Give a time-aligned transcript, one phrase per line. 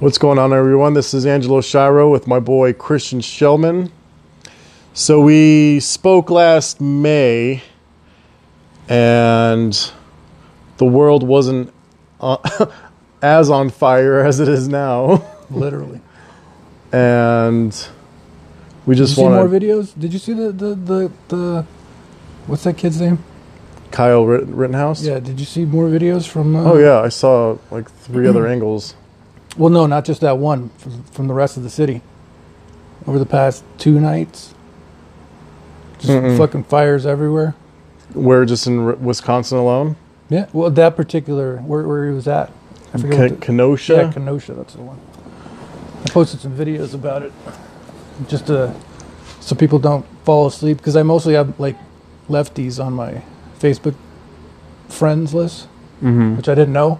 [0.00, 0.94] What's going on, everyone?
[0.94, 3.90] This is Angelo Schiro with my boy Kristian Shellman.
[4.92, 7.62] So, we spoke last May,
[8.88, 9.92] and
[10.78, 11.72] the world wasn't
[12.20, 12.36] uh,
[13.22, 15.24] as on fire as it is now.
[15.50, 16.00] Literally.
[16.92, 17.88] and
[18.86, 19.98] we just see more videos?
[19.98, 21.66] Did you see the, the, the, the
[22.46, 23.22] what's that kid's name?
[23.90, 25.02] Kyle Rittenhouse.
[25.02, 26.56] Yeah, did you see more videos from?
[26.56, 27.00] Uh, Oh, yeah.
[27.00, 28.94] I saw like three other angles.
[29.56, 32.00] Well, no, not just that one from, from the rest of the city.
[33.06, 34.54] Over the past two nights,
[35.98, 36.38] just Mm-mm.
[36.38, 37.54] fucking fires everywhere.
[38.14, 39.96] We're just in R- Wisconsin alone.
[40.30, 42.50] Yeah, well, that particular where, where he was at,
[42.94, 43.16] I forget.
[43.16, 43.94] Ke- what the- Kenosha.
[43.94, 44.54] yeah, Kenosha.
[44.54, 44.98] That's the one.
[46.06, 47.32] I posted some videos about it,
[48.26, 48.74] just to
[49.40, 51.76] so people don't fall asleep because I mostly have like
[52.30, 53.22] lefties on my
[53.58, 53.94] Facebook
[54.88, 55.68] friends list.
[56.02, 56.36] mm-hmm.
[56.36, 56.98] which I didn't know.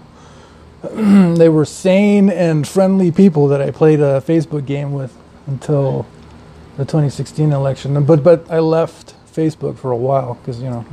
[1.36, 5.16] they were sane and friendly people that I played a Facebook game with
[5.46, 6.06] until
[6.76, 8.02] the 2016 election.
[8.04, 10.84] But but I left Facebook for a while because you know.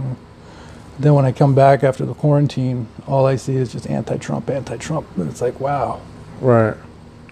[1.00, 5.08] Then when I come back after the quarantine, all I see is just anti-Trump, anti-Trump,
[5.18, 6.00] and it's like, wow,
[6.40, 6.76] Right.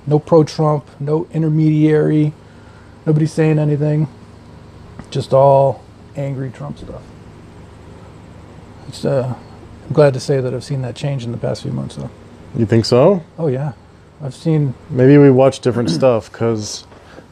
[0.08, 2.34] no pro-Trump, no intermediary,
[3.06, 4.08] nobody saying anything,
[5.12, 5.84] just all
[6.16, 7.04] angry Trump stuff.
[8.88, 9.36] It's, uh,
[9.88, 12.10] I'm glad to say that I've seen that change in the past few months, though.
[12.56, 13.24] You think so?
[13.38, 13.74] Oh yeah,
[14.22, 14.74] I've seen.
[14.90, 16.86] Maybe we watch different stuff because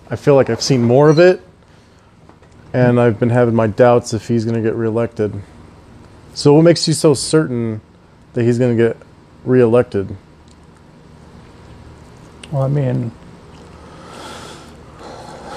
[0.10, 1.42] I feel like I've seen more of it,
[2.74, 5.42] and I've been having my doubts if he's going to get reelected.
[6.34, 7.82] So, what makes you so certain
[8.34, 8.98] that he's going to get
[9.44, 10.16] reelected?
[12.52, 13.12] Well, I mean,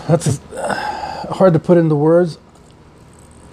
[0.08, 0.41] that's
[1.31, 2.38] hard to put into words.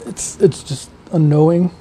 [0.05, 1.71] It's it's just unknowing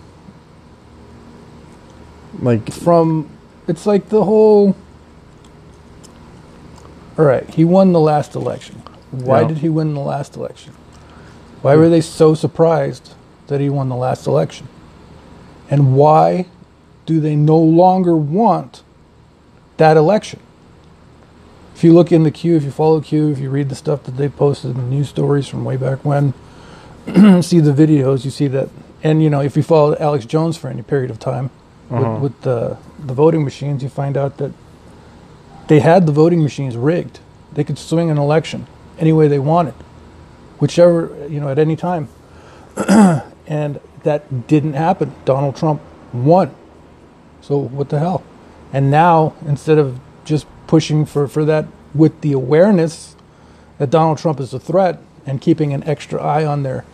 [2.40, 3.30] Like, from.
[3.68, 4.76] It's like the whole.
[7.18, 8.82] All right, he won the last election.
[9.10, 9.48] Why Yeah.
[9.48, 10.72] did he win the last election?
[11.62, 13.14] Why were they so surprised
[13.46, 14.68] that he won the last election?
[15.70, 16.46] And why
[17.06, 18.82] do they no longer want
[19.78, 20.40] that election?
[21.74, 24.02] If you look in the Q, if you follow Q, if you read the stuff
[24.04, 26.34] that they posted in the news stories from way back when,
[27.42, 28.68] see the videos, you see that.
[29.02, 31.50] And you know, if you followed Alex Jones for any period of time
[31.90, 32.14] Uh-huh.
[32.14, 34.52] with, with the the voting machines, you find out that
[35.68, 37.20] they had the voting machines rigged.
[37.52, 38.66] They could swing an election
[38.98, 39.74] any way they wanted,
[40.58, 42.08] whichever you know at any time,
[43.46, 45.14] and that didn't happen.
[45.24, 45.80] Donald Trump
[46.12, 46.54] won.
[47.40, 48.24] So what the hell?
[48.72, 53.16] And now instead of just pushing for, for that with the awareness
[53.78, 56.84] that Donald Trump is a threat and keeping an extra eye on their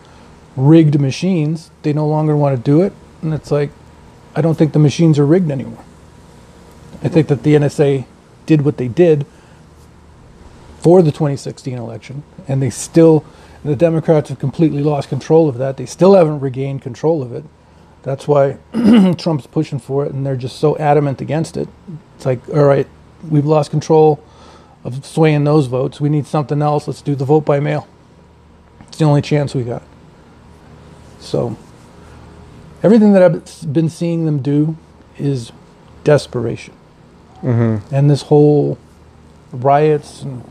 [0.57, 2.93] rigged machines, they no longer want to do it.
[3.23, 3.71] And it's like,
[4.35, 5.85] I don't think the machines are rigged anymore.
[7.03, 8.07] I think that the NSA
[8.47, 9.27] did what they did
[10.79, 13.25] for the 2016 election, and they still,
[13.65, 15.77] the Democrats have completely lost control of that.
[15.77, 17.45] They still haven't regained control of it.
[18.03, 18.59] That's why
[19.19, 21.69] Trump's pushing for it, and they're just so adamant against it.
[22.17, 22.87] It's like, all right,
[23.29, 24.23] we've lost control
[24.85, 26.01] of swaying those votes.
[26.01, 26.89] We need something else.
[26.89, 27.87] Let's do the vote by mail.
[28.89, 29.83] It's the only chance we got.
[31.21, 31.57] So,
[32.83, 34.77] everything that I've been seeing them do
[35.19, 35.53] is
[36.05, 36.75] desperation.
[37.43, 37.95] mm-hmm.
[37.95, 38.79] And this whole
[39.53, 40.43] riots and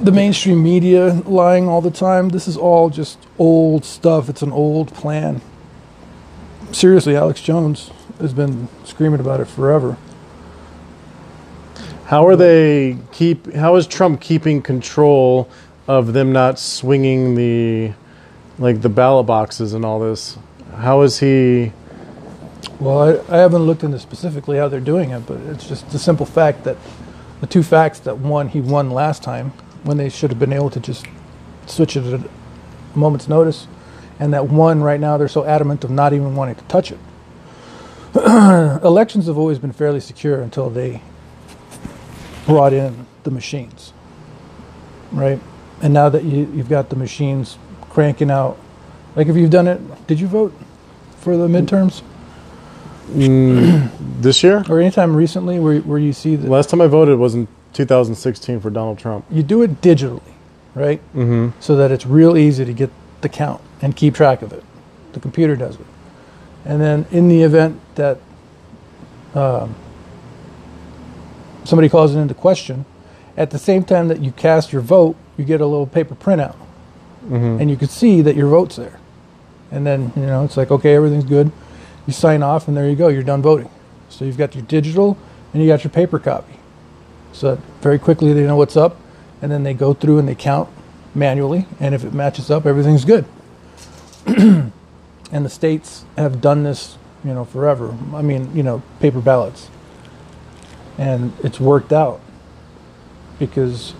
[0.00, 4.28] the mainstream media lying all the time, this is all just old stuff.
[4.28, 5.40] It's an old plan.
[6.70, 9.96] Seriously, Alex Jones has been screaming about it forever.
[12.06, 13.52] how are they keep?
[13.54, 15.48] How is Trump keeping control
[15.86, 17.92] of them not swinging the,
[18.58, 20.36] like the ballot boxes and all this?
[20.76, 21.72] How is he?
[22.80, 25.98] Well, I, I haven't looked into specifically how they're doing it, but it's just the
[25.98, 26.76] simple fact that
[27.40, 29.52] the two facts that one, he won last time
[29.84, 31.06] when they should have been able to just
[31.66, 32.28] switch it at a
[32.94, 33.66] moment's notice,
[34.18, 36.98] and that one right now they're so adamant of not even wanting to touch it.
[38.14, 41.00] Elections have always been fairly secure until they
[42.46, 43.92] brought in the machines,
[45.12, 45.40] right?
[45.80, 47.58] And now that you, you've got the machines
[47.90, 48.58] cranking out,
[49.16, 50.54] like if you've done it, did you vote
[51.18, 52.02] for the midterms?
[53.08, 53.90] Mm,
[54.20, 54.64] this year?
[54.68, 58.60] or anytime recently where, where you see the Last time I voted was in 2016
[58.60, 59.24] for Donald Trump.
[59.30, 60.20] you do it digitally,
[60.74, 61.00] right?
[61.14, 61.58] Mm-hmm.
[61.60, 62.90] So that it's real easy to get
[63.22, 64.62] the count and keep track of it.
[65.12, 65.86] The computer does it.
[66.64, 68.18] And then in the event that
[69.34, 69.74] um,
[71.64, 72.84] somebody calls it into question,
[73.36, 76.56] at the same time that you cast your vote, you get a little paper printout.
[77.28, 77.60] Mm-hmm.
[77.60, 78.98] and you can see that your vote's there.
[79.70, 81.52] And then, you know, it's like, okay, everything's good.
[82.06, 83.68] You sign off, and there you go, you're done voting.
[84.08, 85.18] So you've got your digital,
[85.52, 86.58] and you got your paper copy.
[87.32, 88.96] So very quickly they know what's up,
[89.42, 90.70] and then they go through and they count
[91.14, 93.26] manually, and if it matches up, everything's good.
[94.26, 94.72] and
[95.30, 97.94] the states have done this, you know, forever.
[98.14, 99.68] I mean, you know, paper ballots,
[100.96, 102.20] and it's worked out
[103.38, 103.92] because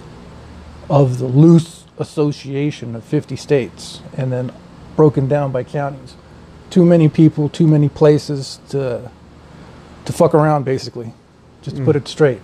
[0.88, 4.52] of the loose association of 50 states, and then
[4.96, 6.14] broken down by counties.
[6.70, 9.10] Too many people, too many places to
[10.04, 11.12] to fuck around, basically.
[11.62, 12.00] Just to put mm.
[12.00, 12.40] it straight.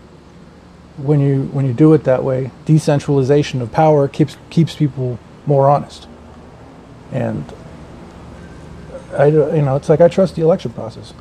[0.96, 5.68] When you when you do it that way, decentralization of power keeps keeps people more
[5.68, 6.08] honest.
[7.12, 7.44] And
[9.16, 11.12] I you know it's like I trust the election process.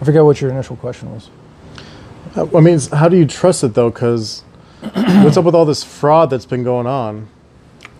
[0.00, 1.30] I forget what your initial question was.
[2.34, 3.90] Uh, I mean, how do you trust it though?
[3.90, 4.40] Because
[4.80, 7.28] what's up with all this fraud that's been going on?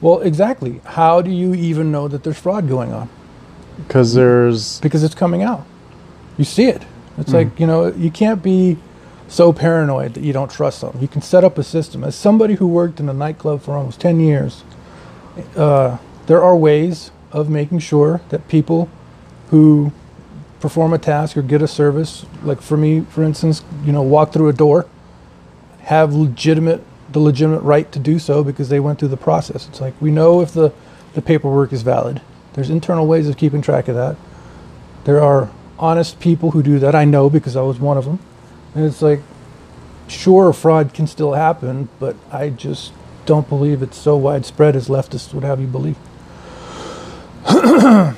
[0.02, 0.80] Well, exactly.
[0.84, 3.08] How do you even know that there's fraud going on?
[3.78, 5.64] Because there's because it's coming out.
[6.36, 6.82] You see it.
[7.18, 8.78] It's like, you know, you can't be
[9.28, 10.96] so paranoid that you don't trust them.
[11.00, 12.04] You can set up a system.
[12.04, 14.64] As somebody who worked in a nightclub for almost 10 years,
[15.56, 18.88] uh, there are ways of making sure that people
[19.50, 19.92] who
[20.60, 24.32] perform a task or get a service, like for me, for instance, you know, walk
[24.32, 24.86] through a door,
[25.80, 26.82] have legitimate
[27.12, 29.68] the legitimate right to do so because they went through the process.
[29.68, 30.72] It's like we know if the,
[31.14, 32.20] the paperwork is valid.
[32.54, 34.16] There's internal ways of keeping track of that.
[35.04, 36.94] There are honest people who do that.
[36.94, 38.18] I know because I was one of them.
[38.74, 39.20] And it's like,
[40.08, 42.92] sure, fraud can still happen, but I just
[43.26, 45.96] don't believe it's so widespread as leftists would have you believe.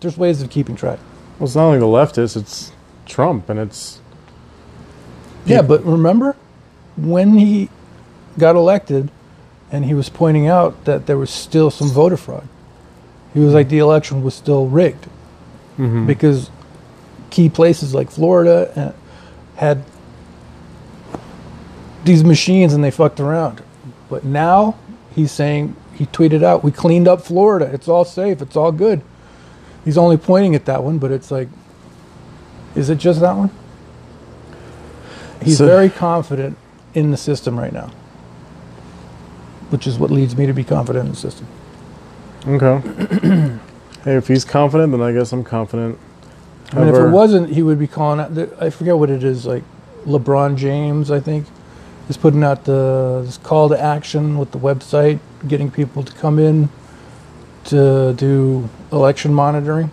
[0.00, 0.98] There's ways of keeping track.
[1.38, 2.72] well, it's not only the leftists; it's
[3.06, 4.00] Trump, and it's
[5.44, 6.36] Yeah, but remember
[6.96, 7.68] when he
[8.38, 9.10] got elected
[9.70, 12.48] and he was pointing out that there was still some voter fraud.
[13.34, 15.06] He was like the election was still rigged
[16.06, 16.50] because
[17.30, 18.92] key places like Florida uh,
[19.60, 19.84] had
[22.04, 23.62] these machines and they fucked around.
[24.08, 24.76] But now
[25.14, 27.66] he's saying he tweeted out, "We cleaned up Florida.
[27.72, 28.40] It's all safe.
[28.40, 29.02] It's all good."
[29.84, 31.48] He's only pointing at that one, but it's like,
[32.74, 33.50] is it just that one?
[35.42, 36.56] He's So- very confident
[36.94, 37.90] in the system right now,
[39.70, 41.46] which is what leads me to be confident in the system.
[42.46, 42.80] okay.
[44.04, 45.98] hey, if he's confident, then I guess I'm confident.
[46.72, 48.34] I mean, if it wasn't, he would be calling out.
[48.34, 49.46] the- I forget what it is.
[49.46, 49.64] Like
[50.04, 51.46] LeBron James, I think,
[52.08, 56.38] is putting out the this call to action with the website, getting people to come
[56.38, 56.68] in
[57.64, 59.90] to do election monitoring.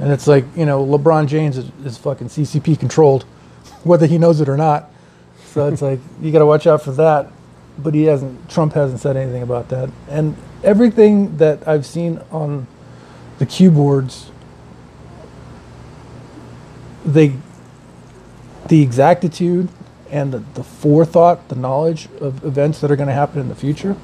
[0.00, 3.22] And it's like you know, LeBron James is, is fucking CCP controlled,
[3.84, 4.90] whether he knows it or not.
[5.46, 7.30] So it's like you got to watch out for that.
[7.78, 8.50] But he hasn't.
[8.50, 9.90] Trump hasn't said anything about that.
[10.08, 12.66] And everything that I've seen on
[13.38, 14.30] the Q boards
[17.04, 17.32] they
[18.68, 19.68] the exactitude
[20.10, 23.54] and the, the forethought, the knowledge of events that are going to happen in the
[23.54, 23.96] future.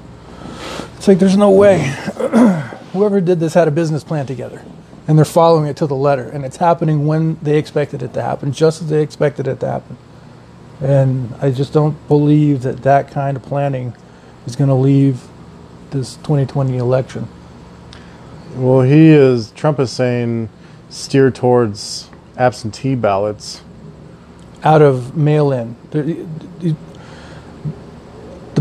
[0.96, 1.78] It's like there's no way.
[2.92, 4.64] Whoever did this had a business plan together,
[5.06, 8.22] and they're following it to the letter, and it's happening when they expected it to
[8.22, 9.98] happen, just as they expected it to happen.
[10.80, 13.94] And I just don't believe that that kind of planning
[14.46, 15.22] is going to leave
[15.90, 17.28] this 2020 election.
[18.56, 19.50] Well, he is.
[19.52, 20.48] Trump is saying
[20.90, 23.62] steer towards absentee ballots.
[24.62, 25.76] out of mail in.
[25.90, 26.26] The,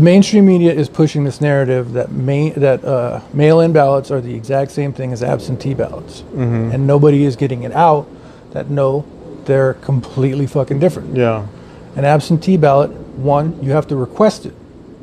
[0.00, 4.34] mainstream media is pushing this narrative that main, that uh, mail in ballots are the
[4.34, 8.06] exact same thing as absentee ballots, and nobody is getting it out.
[8.52, 9.06] That no,
[9.46, 11.16] they're completely fucking different.
[11.16, 11.46] Yeah.
[11.96, 14.54] An absentee ballot, one, you have to request it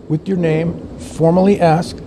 [0.10, 1.98] with your name, formally ask,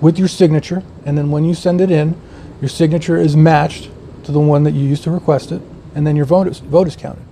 [0.00, 2.20] with your signature, and then when you send it in,
[2.60, 3.88] your signature is matched
[4.24, 5.62] to the one that you used to request it,
[5.94, 7.22] and then your vote is, vote is counted.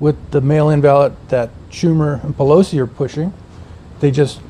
[0.00, 3.32] With the mail in ballot that Schumer and Pelosi are pushing,
[4.00, 4.40] they just,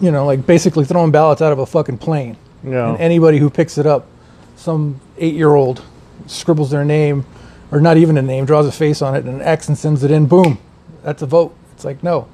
[0.00, 2.36] you know, like basically throwing ballots out of a fucking plane.
[2.62, 2.90] Yeah.
[2.90, 4.06] And anybody who picks it up,
[4.56, 5.82] some eight year old
[6.26, 7.26] scribbles their name,
[7.72, 10.04] or not even a name, draws a face on it and an X and sends
[10.04, 10.58] it in, boom,
[11.02, 11.56] that's a vote.
[11.74, 12.28] It's like, no.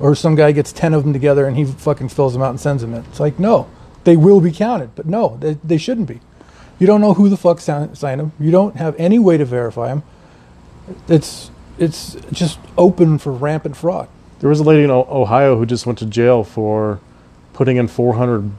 [0.00, 2.60] Or some guy gets 10 of them together and he fucking fills them out and
[2.60, 3.04] sends them in.
[3.04, 3.68] It's like, no,
[4.04, 6.20] they will be counted, but no, they, they shouldn't be.
[6.78, 8.32] You don't know who the fuck signed signed them.
[8.40, 10.02] You don't have any way to verify them.
[11.08, 14.08] It's, it's just open for rampant fraud.
[14.40, 17.00] There was a lady in Ohio who just went to jail for
[17.52, 18.50] putting in 400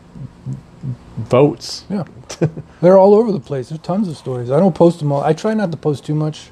[1.17, 1.85] votes.
[1.89, 2.05] Yeah.
[2.81, 3.69] They're all over the place.
[3.69, 4.49] There's tons of stories.
[4.49, 5.21] I don't post them all.
[5.21, 6.49] I try not to post too much.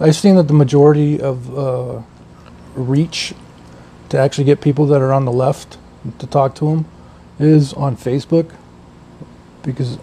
[0.00, 2.02] I've seen that the majority of uh,
[2.74, 3.34] reach
[4.10, 5.78] to actually get people that are on the left
[6.18, 6.86] to talk to them
[7.38, 8.52] is on Facebook
[9.62, 9.98] because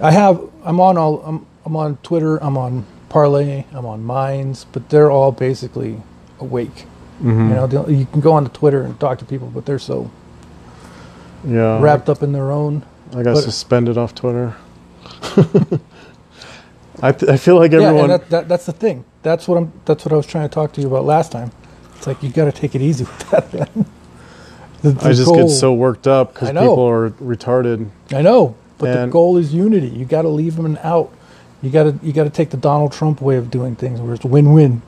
[0.00, 3.64] I have I'm on all I'm, I'm on Twitter I'm on Parler.
[3.72, 6.00] I'm on Minds, but they're all basically
[6.38, 6.86] awake.
[7.22, 7.48] Mhm.
[7.48, 10.10] You know, you can go on to Twitter and talk to people, but they're so
[11.44, 11.80] yeah.
[11.82, 12.84] wrapped up in their own.
[13.10, 14.54] I got but- suspended off Twitter.
[17.02, 18.10] I, th- I feel like Yeah, everyone.
[18.10, 19.04] and that, that, that's the thing.
[19.22, 19.72] That's what I'm.
[19.84, 21.50] That's what I was trying to talk to you about last time.
[21.96, 23.52] It's like you got to take it easy with that.
[23.52, 23.86] Man.
[24.82, 27.88] The, the I just goal- get so worked up because people are retarded.
[28.12, 29.88] I know, but the goal is unity.
[29.88, 31.12] You got to leave them out.
[31.62, 34.14] You got to you got to take the Donald Trump way of doing things, where
[34.14, 34.80] it's win-win.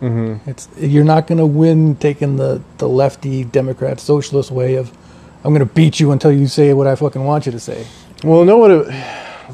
[0.00, 0.48] Mm-hmm.
[0.48, 4.96] It's you're not going to win taking the the lefty Democrat socialist way of
[5.44, 7.86] I'm going to beat you until you say what I fucking want you to say.
[8.22, 8.70] Well, know what?
[8.70, 8.86] It,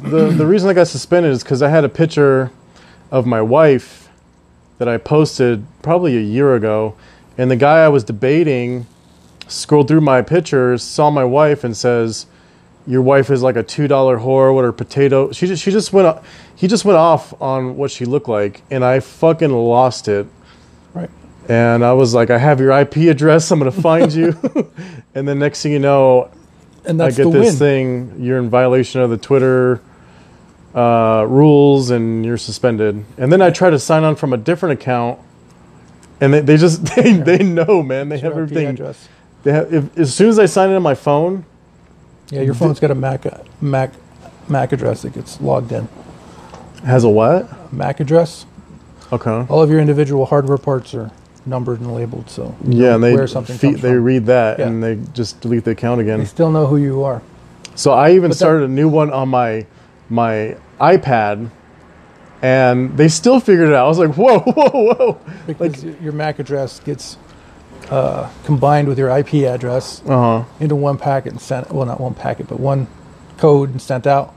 [0.03, 2.51] the the reason I got suspended is because I had a picture
[3.11, 4.09] of my wife
[4.79, 6.95] that I posted probably a year ago,
[7.39, 8.87] and the guy I was debating
[9.49, 12.27] scrolled through my pictures, saw my wife, and says,
[12.87, 15.93] "Your wife is like a two dollar whore with her potato." She just she just
[15.93, 16.19] went
[16.55, 20.27] he just went off on what she looked like, and I fucking lost it.
[20.95, 21.11] Right.
[21.49, 23.51] And I was like, "I have your IP address.
[23.51, 24.37] I'm gonna find you."
[25.15, 26.31] and then next thing you know,
[26.87, 27.55] And I get this win.
[27.55, 28.15] thing.
[28.19, 29.81] You're in violation of the Twitter
[30.75, 33.05] uh, rules, and you're suspended.
[33.19, 35.19] And then I try to sign on from a different account,
[36.21, 38.09] and they, they just they, they know, man.
[38.09, 38.67] They Your have everything.
[38.69, 39.09] address.
[39.43, 41.45] They have if, as soon as I sign in on my phone.
[42.31, 43.25] Yeah, your phone's got a Mac
[43.63, 43.93] Mac
[44.49, 45.89] Mac address that gets logged in.
[46.85, 47.73] Has a what?
[47.73, 48.47] Mac address.
[49.13, 49.47] Okay.
[49.49, 51.11] All of your individual hardware parts are
[51.47, 54.67] numbered and labeled, so Yeah, and they where something fe- comes they read that Yeah.
[54.67, 56.19] and they just delete the account again.
[56.19, 57.23] They still know who you are.
[57.75, 59.67] So I even But started a new one on my
[60.09, 61.51] my iPad,
[62.43, 63.85] and they still figured it out.
[63.87, 65.19] I was like, whoa, whoa, whoa.
[65.47, 67.17] Because your MAC address gets
[67.91, 70.45] uh, combined with your IP address Uh huh.
[70.61, 71.71] into one packet and sent.
[71.73, 72.89] Well, not one packet, but one
[73.39, 74.35] code and sent out.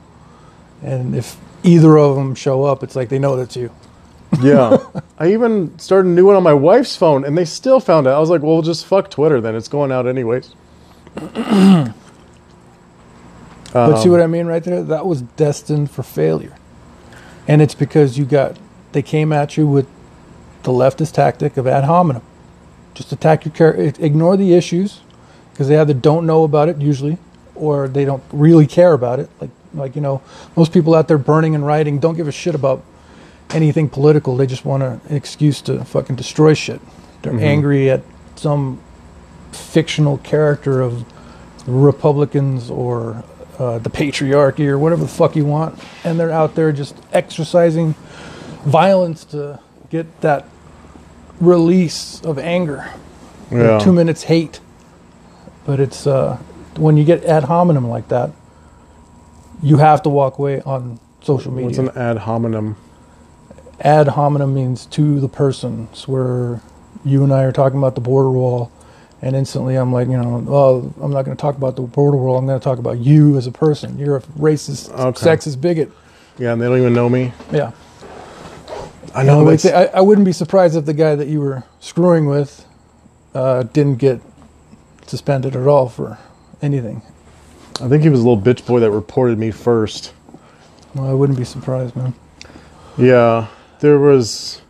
[0.82, 3.70] And if either of them show up, it's like they know that's you.
[4.40, 4.78] Yeah.
[5.18, 8.14] I even started a new one on my wife's phone and they still found out.
[8.14, 9.54] I was like, well, just fuck Twitter then.
[9.54, 10.54] It's going out anyways.
[13.72, 14.82] But see Um, what I mean right there?
[14.82, 16.56] That was destined for failure.
[17.46, 18.56] And it's because you got,
[18.92, 19.86] they came at you with
[20.64, 22.22] the leftist tactic of ad hominem.
[22.94, 25.00] Just attack your character, ignore the issues,
[25.52, 27.18] because they either don't know about it usually,
[27.54, 29.30] or they don't really care about it.
[29.40, 30.20] Like, like you know,
[30.56, 32.82] most people out there burning and writing don't give a shit about
[33.52, 34.36] anything political.
[34.36, 36.80] They just want an excuse to fucking destroy shit.
[37.22, 37.42] They're Mhm.
[37.42, 38.02] angry at
[38.36, 38.78] some
[39.52, 41.04] fictional character of
[41.66, 43.22] Republicans or
[43.58, 47.94] uh, the patriarchy or whatever the fuck you want, and they're out there just exercising
[48.64, 49.58] violence to
[49.90, 50.46] get that
[51.40, 52.86] release of anger.
[53.50, 53.78] Yeah.
[53.78, 54.60] Two minutes hate,
[55.66, 56.38] but it's uh,
[56.78, 58.30] when you get ad hominem like that,
[59.62, 61.66] you have to walk away on social media.
[61.66, 62.76] What's an ad hominem?
[63.80, 65.88] Ad hominem means to the person.
[65.92, 66.60] It's where
[67.04, 68.70] you and I are talking about the border wall,
[69.22, 72.16] and instantly I'm like, you know, oh, I'm not going to talk about the border
[72.16, 72.36] wall.
[72.36, 73.98] I'm going to talk about you as a person.
[73.98, 75.26] You're a racist, Okay.
[75.26, 75.90] sexist bigot.
[76.38, 77.32] Yeah, and they don't even know me.
[77.52, 77.72] Yeah.
[79.14, 81.64] I know Like, that's, I, I wouldn't be surprised if the guy that you were
[81.80, 82.64] screwing with
[83.34, 84.20] uh, didn't get
[85.06, 86.18] suspended at all for
[86.62, 87.02] anything.
[87.80, 90.12] I think he was a little bitch boy that reported me first.
[90.94, 92.14] Well, I wouldn't be surprised, man.
[92.98, 93.48] Yeah,
[93.80, 94.62] there was.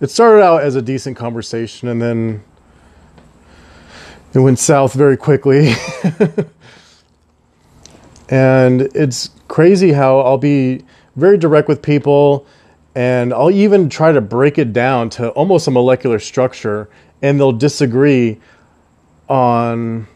[0.00, 2.42] It started out as a decent conversation, and then
[4.34, 5.68] it went south very quickly.
[8.28, 12.46] and it's crazy how I'll be very direct with people,
[12.94, 16.88] and I'll even try to break it down to almost a molecular structure,
[17.22, 18.40] and they'll disagree
[19.28, 20.08] on.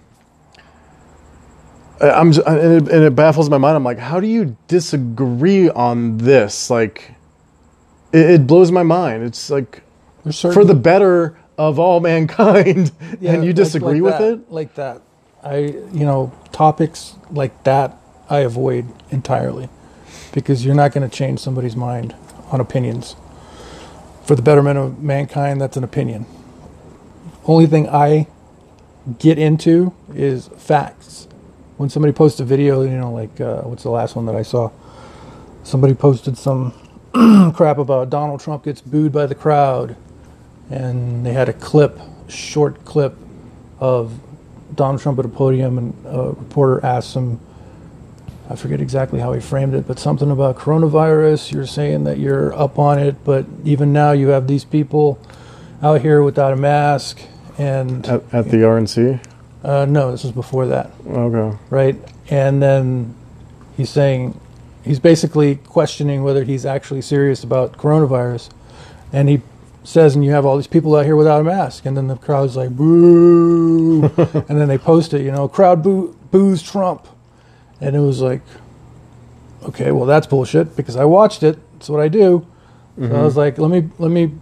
[2.01, 3.77] I'm, and it, and it baffles my mind.
[3.77, 6.71] I'm like, how do you disagree on this?
[6.71, 7.13] Like,
[8.13, 9.23] it, it blows my mind.
[9.25, 9.83] It's like
[10.31, 14.33] certain for the better of all mankind, Yeah, and you like- disagree like with that,
[14.47, 14.53] it.
[14.53, 15.03] Like that.
[15.43, 17.97] I, you know, topics like that
[18.29, 19.69] I avoid entirely
[20.33, 22.15] because you're not going to change somebody's mind
[22.51, 23.15] on opinions.
[24.25, 26.27] For the betterment of mankind, that's an opinion.
[27.45, 28.27] Only thing I
[29.19, 31.29] get into is facts.
[31.79, 34.43] When somebody posts a video, you know, like uh, what's the last one that I
[34.43, 34.71] saw?
[35.63, 36.75] Somebody posted some
[37.55, 39.97] crap about Donald Trump gets booed by the crowd,
[40.71, 41.99] and they had a clip,
[42.29, 43.17] short clip,
[43.81, 44.19] of
[44.75, 47.41] Donald Trump at a podium, and a reporter asked him,
[48.51, 51.53] I forget exactly how he framed it, but something about coronavirus.
[51.53, 55.19] You're saying that you're up on it, but even now you have these people
[55.83, 57.21] out here without a mask,
[57.59, 59.21] and At, at the RNC.
[59.65, 61.57] uh, no, this was before that Okay.
[61.71, 61.97] right?
[62.31, 63.15] And then
[63.77, 64.39] he's saying,
[64.85, 68.51] he's basically questioning whether he's actually serious about coronavirus,
[69.13, 69.43] and he
[69.85, 72.17] says, "And you have all these people out here without a mask," and then the
[72.17, 77.07] crowd's like, "Boo!" and then they post it, you know, crowd boo boos Trump,
[77.81, 78.43] and it was like,
[79.65, 81.59] okay, well that's bullshit because I watched it.
[81.75, 82.47] That's what I do.
[82.97, 83.39] So I was mm-hmm.
[83.39, 84.33] like, let me let me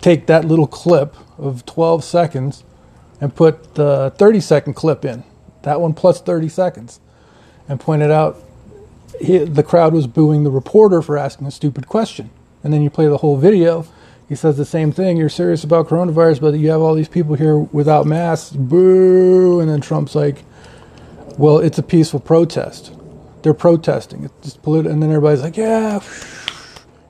[0.00, 2.64] take that little clip of 12 seconds
[3.20, 5.24] and put the 30 second clip in.
[5.62, 7.00] That one plus 30 seconds,
[7.68, 8.42] and pointed out
[9.20, 12.30] he, the crowd was booing the reporter for asking a stupid question.
[12.62, 13.86] And then you play the whole video.
[14.28, 15.16] He says the same thing.
[15.16, 18.56] You're serious about coronavirus, but you have all these people here without masks.
[18.56, 19.60] Boo!
[19.60, 20.44] And then Trump's like,
[21.36, 22.92] "Well, it's a peaceful protest.
[23.42, 24.24] They're protesting.
[24.24, 26.00] It's just politi-" And then everybody's like, "Yeah,"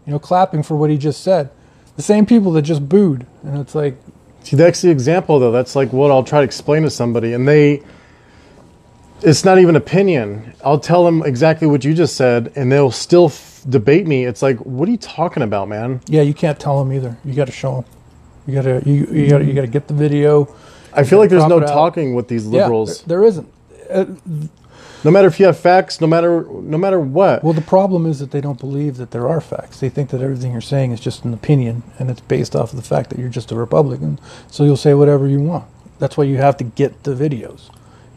[0.06, 1.50] you know, clapping for what he just said.
[1.96, 3.96] The same people that just booed, and it's like,
[4.44, 5.50] See, that's the example, though.
[5.50, 7.82] That's like what I'll try to explain to somebody, and they.
[9.25, 10.52] It's not even opinion.
[10.64, 14.25] I'll tell them exactly what you just said, and they'll still f- debate me.
[14.26, 16.00] It's like, what are you talking about, man?
[16.07, 17.16] yeah, you can't tell them either.
[17.25, 17.85] You got to show them.
[18.47, 20.54] You got to you you got you to get the video.
[20.93, 23.00] I feel like there's no talking with these liberals.
[23.00, 23.49] Yeah, there there isn't.
[23.90, 24.04] Uh,
[25.02, 27.43] no matter if you have facts, no matter no matter what.
[27.43, 29.81] Well, the problem is that they don't believe that there are facts.
[29.81, 32.76] They think that everything you're saying is just an opinion, and it's based off of
[32.76, 34.19] the fact that you're just a Republican.
[34.50, 35.64] So you'll say whatever you want.
[35.99, 37.71] That's why you have to get the videos.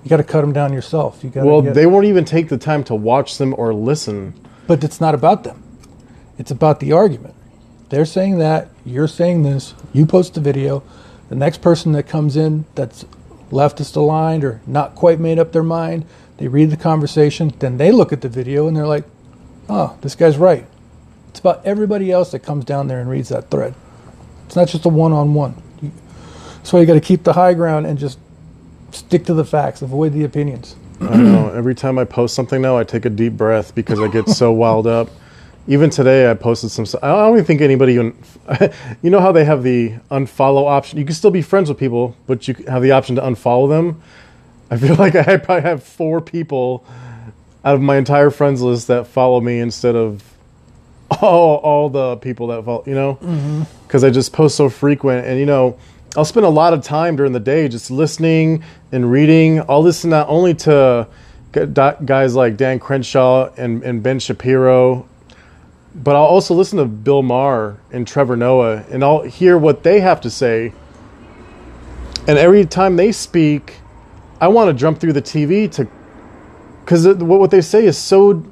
[0.03, 1.23] You got to cut them down yourself.
[1.23, 1.45] You got.
[1.45, 4.33] well, get, they won't even take the time to watch them or listen.
[4.67, 5.63] but it's not about them.
[6.37, 7.33] It's about the argument.
[7.89, 9.73] They're saying that you're saying this.
[9.93, 10.83] You post the video.
[11.29, 13.05] The next person that comes in that's
[13.51, 16.05] leftist aligned or not quite made up their mind,
[16.37, 19.05] they read the conversation, then they look at the video and they're like,
[19.67, 20.65] "Oh, this guy's right."
[21.29, 23.73] It's about everybody else that comes down there and reads that thread.
[24.45, 25.61] It's not just a one-on-one.
[25.81, 25.91] You,
[26.57, 28.19] that's why you got to keep the high ground and just
[28.91, 29.81] stick to the facts.
[29.81, 30.75] Avoid the opinions.
[30.99, 31.49] I know.
[31.49, 34.51] Every time I post something now, I take a deep breath because I get so
[34.63, 35.09] wild up.
[35.67, 36.85] Even today, I posted some.
[37.03, 38.17] I don't even think anybody even.
[39.01, 40.97] You know how they have the unfollow option.
[40.97, 44.01] You can still be friends with people, but you have the option to unfollow them.
[44.71, 46.85] I feel like I probably have four people
[47.63, 50.23] out of my entire friends list that follow me instead of
[51.21, 52.83] all all the people that follow.
[52.85, 53.63] You know, mm-hmm.
[53.85, 55.77] because I just post so frequent, and you know,
[56.15, 59.61] I'll spend a lot of time during the day just listening and reading.
[59.69, 61.07] I'll listen not only to
[61.51, 65.07] guys like Dan Crenshaw and, and Ben Shapiro,
[65.95, 69.99] but I'll also listen to Bill Maher and Trevor Noah, and I'll hear what they
[69.99, 70.73] have to say.
[72.27, 73.75] And every time they speak,
[74.39, 75.87] I want to jump through the TV to,
[76.83, 78.45] because what they say is so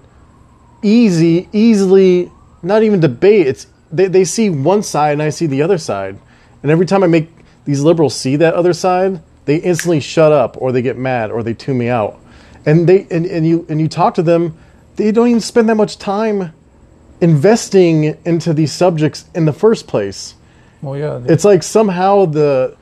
[0.82, 2.32] easy, easily
[2.63, 3.48] not even debate.
[3.48, 6.18] It's they, they see one side and I see the other side.
[6.63, 7.30] And every time I make
[7.65, 11.43] these liberals see that other side, they instantly shut up or they get mad or
[11.43, 12.19] they tune me out.
[12.65, 14.58] And they and, and you and you talk to them,
[14.95, 16.54] they don't even spend that much time
[17.21, 20.36] investing into these subjects in the first place.
[20.82, 22.75] Well, yeah, they- It's like somehow the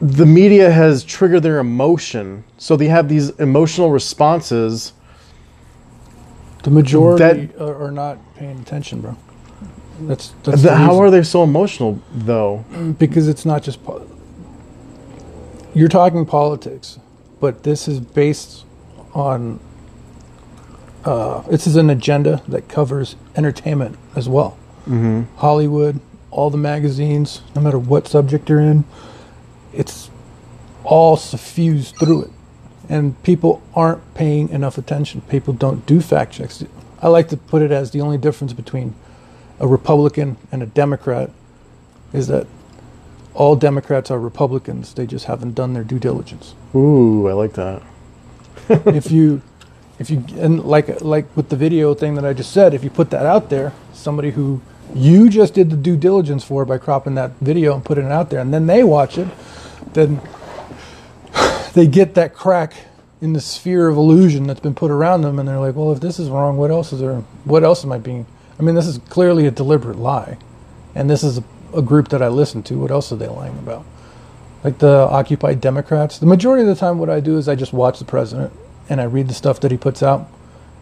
[0.00, 2.44] the media has triggered their emotion.
[2.58, 4.92] So they have these emotional responses
[6.64, 9.16] The majority are, are not paying attention, bro.
[10.08, 12.64] That's, that's The- how are they so emotional though?
[12.98, 14.06] because it's not just po-
[15.74, 16.98] you're talking politics,
[17.40, 18.64] but this is based
[19.14, 19.58] on
[21.04, 24.56] uh, this is an agenda that covers entertainment as well.
[24.82, 25.22] Mm-hmm.
[25.38, 28.84] Hollywood, all the magazines, no matter what subject you're in,
[29.72, 30.10] it's
[30.84, 32.30] all suffused through it,
[32.88, 35.22] and people aren't paying enough attention.
[35.22, 36.64] People don't do fact checks.
[37.00, 38.94] I like to put it as the only difference between
[39.62, 41.30] a Republican and a Democrat
[42.12, 42.46] is that
[43.32, 44.92] all Democrats are Republicans.
[44.92, 46.54] They just haven't done their due diligence.
[46.74, 47.82] Ooh, I like that.
[48.68, 49.40] if you,
[49.98, 52.90] if you, and like like with the video thing that I just said, if you
[52.90, 54.60] put that out there, somebody who
[54.94, 58.30] you just did the due diligence for by cropping that video and putting it out
[58.30, 59.28] there, and then they watch it,
[59.94, 60.20] then
[61.72, 62.74] they get that crack
[63.20, 66.00] in the sphere of illusion that's been put around them, and they're like, well, if
[66.00, 67.14] this is wrong, what else is there?
[67.44, 68.26] What else am I being?
[68.62, 70.38] I mean, this is clearly a deliberate lie,
[70.94, 71.44] and this is a,
[71.74, 72.78] a group that I listen to.
[72.78, 73.84] What else are they lying about?
[74.62, 76.20] Like the Occupy Democrats.
[76.20, 78.52] The majority of the time, what I do is I just watch the president
[78.88, 80.28] and I read the stuff that he puts out,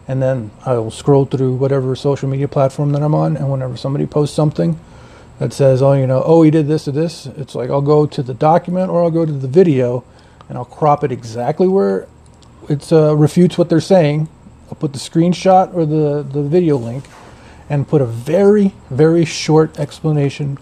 [0.07, 3.75] and then I will scroll through whatever social media platform that I'm on, and whenever
[3.75, 4.79] somebody posts something
[5.39, 8.05] that says, "Oh, you know, oh, he did this or this," it's like I'll go
[8.05, 10.03] to the document or I'll go to the video,
[10.47, 12.07] and I'll crop it exactly where
[12.69, 14.29] it uh, refutes what they're saying.
[14.67, 17.05] I'll put the screenshot or the the video link,
[17.71, 20.57] and put a very very short explanation,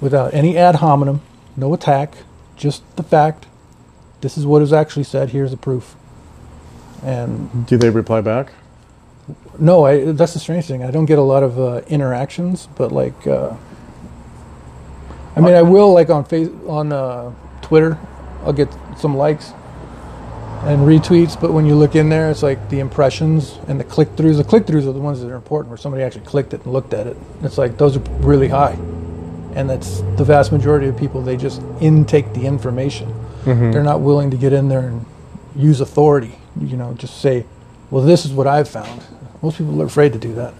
[0.00, 1.20] without any ad hominem,
[1.56, 2.14] no attack,
[2.56, 3.46] just the fact.
[4.20, 5.30] This is what is actually said.
[5.30, 5.94] Here's the proof.
[7.04, 8.52] And Do they reply back?
[9.58, 10.82] no, I, that's the strange thing.
[10.82, 13.54] I don't get a lot of uh, interactions, but like, uh,
[15.36, 17.98] I mean, I will like on face on uh, Twitter,
[18.44, 19.52] I'll get some likes
[20.64, 21.40] and retweets.
[21.40, 24.36] But when you look in there, it's like the impressions and the click throughs.
[24.36, 26.72] The click throughs are the ones that are important, where somebody actually clicked it and
[26.72, 27.16] looked at it.
[27.42, 28.76] It's like those are really high,
[29.54, 31.22] and that's the vast majority of people.
[31.22, 33.08] They just intake the information.
[33.44, 33.70] Mm-hmm.
[33.70, 35.06] They're not willing to get in there and
[35.56, 36.38] use authority.
[36.60, 37.46] You know, just say,
[37.90, 39.02] "Well, this is what I've found."
[39.42, 40.54] Most people are afraid to do that.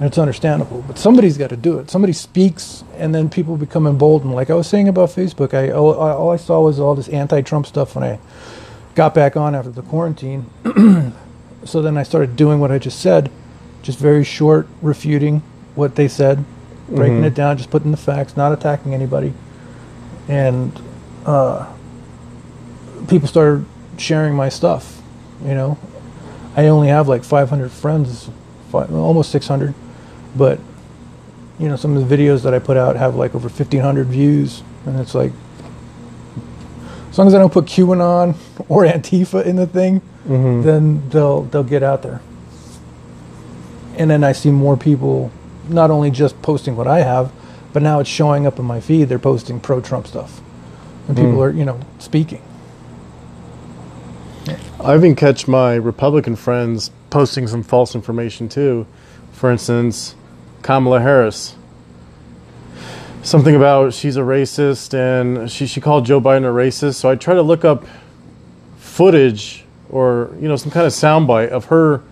[0.00, 1.90] And it's understandable, but somebody's got to do it.
[1.90, 4.32] Somebody speaks, and then people become emboldened.
[4.32, 7.66] Like I was saying about Facebook, I all, all I saw was all this anti-Trump
[7.66, 8.20] stuff when I
[8.98, 10.44] got back on after the quarantine.
[11.64, 13.30] so then I started doing what I just said,
[13.80, 15.40] just very short, refuting
[15.76, 16.44] what they said,
[16.88, 19.32] breaking it down, just putting the facts, not attacking anybody,
[20.26, 20.72] and
[21.26, 21.72] uh,
[23.06, 23.64] people started
[23.98, 25.00] sharing my stuff.
[25.44, 25.78] You know,
[26.56, 28.28] I only have like 500 friends,
[28.72, 29.74] fi- almost 600,
[30.34, 30.58] but
[31.60, 34.64] you know, some of the videos that I put out have like over 1,500 views,
[34.86, 35.30] and it's like,
[37.10, 38.36] as long as I don't put QAnon
[38.68, 40.62] or Antifa in the thing, mm-hmm.
[40.62, 42.20] then they'll they'll get out there.
[43.96, 45.32] And then I see more people,
[45.68, 47.32] not only just posting what I have,
[47.72, 49.08] but now it's showing up in my feed.
[49.08, 50.40] They're posting pro-Trump stuff,
[51.08, 51.46] and people mm.
[51.46, 52.42] are you know speaking.
[54.80, 58.86] I even catch my Republican friends posting some false information too.
[59.32, 60.14] For instance,
[60.62, 61.56] Kamala Harris.
[63.22, 66.94] Something about she's a racist and she, she called Joe Biden a racist.
[66.94, 67.84] So I try to look up
[68.78, 72.02] footage or, you know, some kind of soundbite of her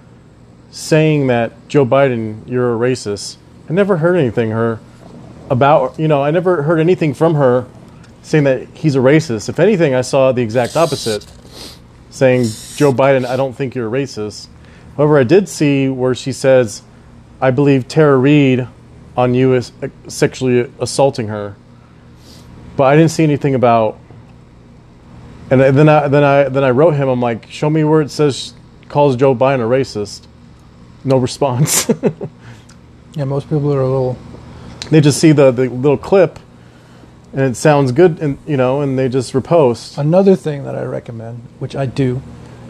[0.70, 3.36] saying that Joe Biden, you're a racist.
[3.68, 4.78] I never heard anything her
[5.48, 7.66] about, you know, I never heard anything from her
[8.22, 9.48] saying that he's a racist.
[9.48, 11.26] If anything, I saw the exact opposite
[12.10, 12.44] saying,
[12.76, 14.48] Joe Biden, I don't think you're a racist.
[14.96, 16.82] However, I did see where she says,
[17.40, 18.68] I believe Tara Reade
[19.16, 19.62] on you uh,
[20.08, 21.56] sexually assaulting her.
[22.76, 23.98] But I didn't see anything about.
[25.50, 27.08] And then I then I then I wrote him.
[27.08, 28.54] I'm like, show me where it says
[28.88, 30.26] calls Joe Biden a racist.
[31.04, 31.90] No response.
[33.16, 34.18] Yeah, most people are a little
[34.90, 36.38] they just see the, the little clip,
[37.32, 39.98] and it sounds good, and you know, and they just repost.
[39.98, 42.22] Another thing that I recommend, which I do,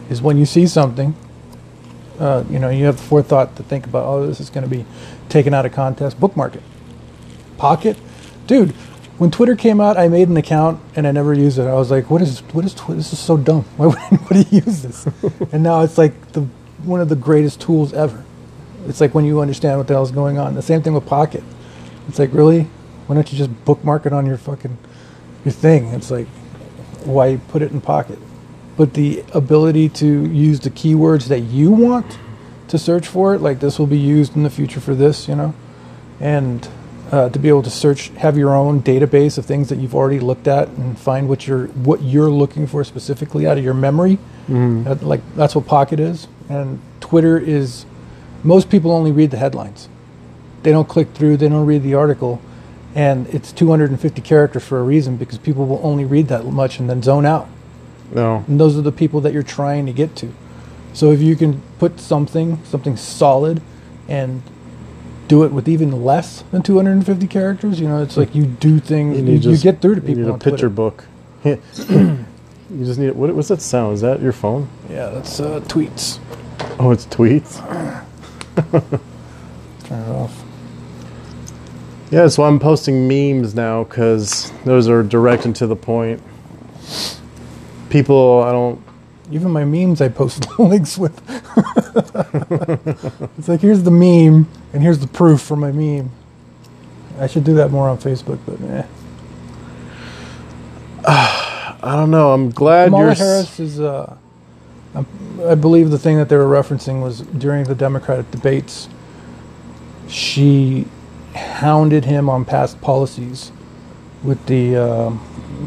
[0.09, 1.15] is when you see something,
[2.19, 4.69] uh, you know, you have the forethought to think about, oh, this is going to
[4.69, 4.85] be
[5.29, 6.19] taken out of context.
[6.19, 6.63] Bookmark it.
[7.57, 7.97] Pocket,
[8.45, 8.71] dude.
[9.17, 11.63] When Twitter came out, I made an account and I never used it.
[11.63, 12.97] I was like, what is what is Twitter?
[12.97, 13.63] This is so dumb.
[13.77, 15.07] Why would anybody use this?
[15.51, 16.41] and now it's like the
[16.83, 18.23] one of the greatest tools ever.
[18.87, 20.53] It's like when you understand what the hell's going on.
[20.53, 21.43] The same thing with Pocket.
[22.07, 22.67] It's like really,
[23.07, 24.77] why don't you just bookmark it on your fucking
[25.43, 25.87] your thing?
[25.87, 26.27] It's like
[27.03, 28.19] why put it in Pocket?
[28.77, 32.17] But the ability to use the keywords that you want
[32.67, 35.35] to search for it, like this will be used in the future for this, you
[35.35, 35.53] know,
[36.19, 36.67] and
[37.11, 40.19] uh, to be able to search, have your own database of things that you've already
[40.19, 44.19] looked at and find what you're what you're looking for specifically out of your memory.
[44.83, 47.85] That- like that's what Pocket is, and Twitter is.
[48.43, 49.89] Most people only read the headlines.
[50.63, 51.37] They don't click through.
[51.37, 52.39] They don't read the article,
[52.93, 56.89] and it's 250 characters for a reason because people will only read that much and
[56.89, 57.47] then zone out.
[58.13, 58.43] No.
[58.47, 60.33] And those are the people that you're trying to get to.
[60.93, 63.61] So if you can put something, something solid,
[64.07, 64.41] and
[65.27, 69.19] do it with even less than 250 characters, you know, it's like you do things,
[69.19, 70.17] you, you, just- get through to people.
[70.19, 70.69] you need a picture Twitter.
[70.69, 71.05] book.
[71.43, 73.11] you just need.
[73.11, 73.93] What, what's that sound?
[73.93, 74.69] Is that your phone?
[74.89, 76.19] Yeah, that's uh, tweets.
[76.79, 77.57] Oh, it's tweets.
[79.85, 80.43] Turn it off.
[82.09, 86.21] Yeah, so I'm posting memes now because those are direct and to the point.
[87.89, 88.81] People, I don't.
[89.29, 91.21] Even my memes, I post links with.
[93.37, 96.11] it's like here's the meme, and here's the proof for my meme.
[97.19, 98.85] I should do that more on Facebook, but eh.
[101.07, 102.31] I don't know.
[102.31, 103.15] I'm glad Kamala you're.
[103.15, 104.15] Harris is, uh,
[105.45, 108.89] I believe the thing that they were referencing was during the Democratic debates,
[110.07, 110.87] she
[111.35, 113.51] hounded him on past policies
[114.23, 115.19] with the um,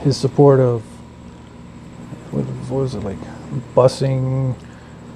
[0.03, 0.83] his support of
[2.31, 3.19] what, what was it like
[3.75, 4.55] busing.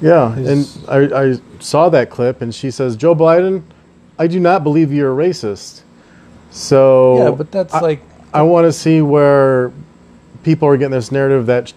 [0.00, 3.62] Yeah, his- and I, I saw that clip, and she says, "Joe Biden,
[4.18, 5.83] I do not believe you're a racist."
[6.50, 9.72] So Yeah, but that's I, like I want to see where
[10.42, 11.72] people are getting this narrative that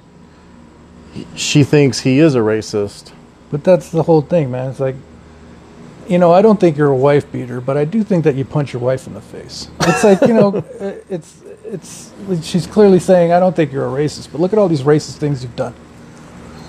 [1.36, 3.12] she thinks he is a racist.
[3.50, 4.70] But that's the whole thing, man.
[4.70, 4.96] It's like,
[6.08, 8.46] you know, I don't think you're a wife beater, but I do think that you
[8.46, 9.70] punch your wife in the face.
[9.82, 10.64] It's like, you know,
[11.10, 11.42] it's
[11.74, 12.12] it's.
[12.44, 15.18] She's clearly saying, I don't think you're a racist, but look at all these racist
[15.18, 15.74] things you've done.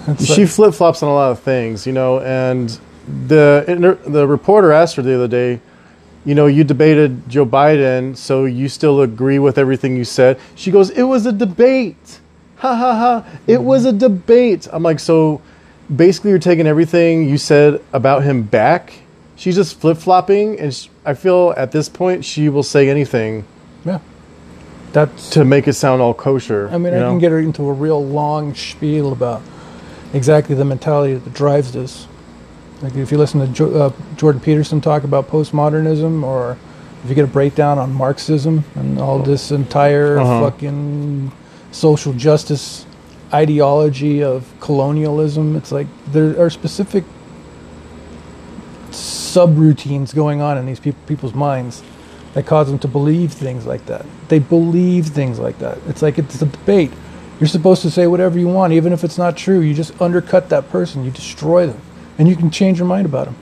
[0.06, 2.78] It's she like- flip flops on a lot of things, you know, and
[3.26, 5.60] the the reporter asked her the other day,
[6.24, 10.38] you know, you debated Joe Biden, so you still agree with everything you said.
[10.54, 12.20] She goes, "It was a debate."
[12.56, 13.24] Ha ha ha.
[13.46, 14.66] It was a debate.
[14.72, 15.40] I'm like, "So
[15.94, 18.92] basically you're taking everything you said about him back?"
[19.36, 23.44] She's just flip-flopping and sh- I feel at this point she will say anything
[23.84, 24.00] Yeah.
[24.92, 26.68] That's to make it sound all kosher.
[26.72, 27.10] I mean, I know?
[27.10, 29.42] can get into a real long spiel about
[30.14, 32.06] exactly the mentality that drives this.
[32.80, 36.56] Like if you listen to jo- uh, Jordan Peterson talk about postmodernism, or
[37.04, 40.50] if you get a breakdown on Marxism and all this entire Uh-huh.
[40.50, 41.32] fucking
[41.70, 42.86] social justice
[43.34, 47.04] ideology of colonialism, it's like there are specific
[48.90, 51.82] subroutines going on in these peop people's minds
[52.38, 54.06] that cause them to believe things like that.
[54.28, 55.76] They believe things like that.
[55.88, 56.92] It's like it's a debate.
[57.40, 59.58] You're supposed to say whatever you want, even if it's not true.
[59.58, 61.04] You just undercut that person.
[61.04, 61.80] You destroy them,
[62.16, 63.34] and you can change your mind about them.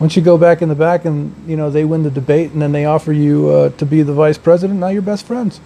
[0.00, 2.60] Once you go back in the back and you know they win the debate, and
[2.60, 5.60] then they offer you uh, to be the vice president, now you're best friends.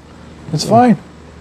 [0.53, 0.99] It's fine.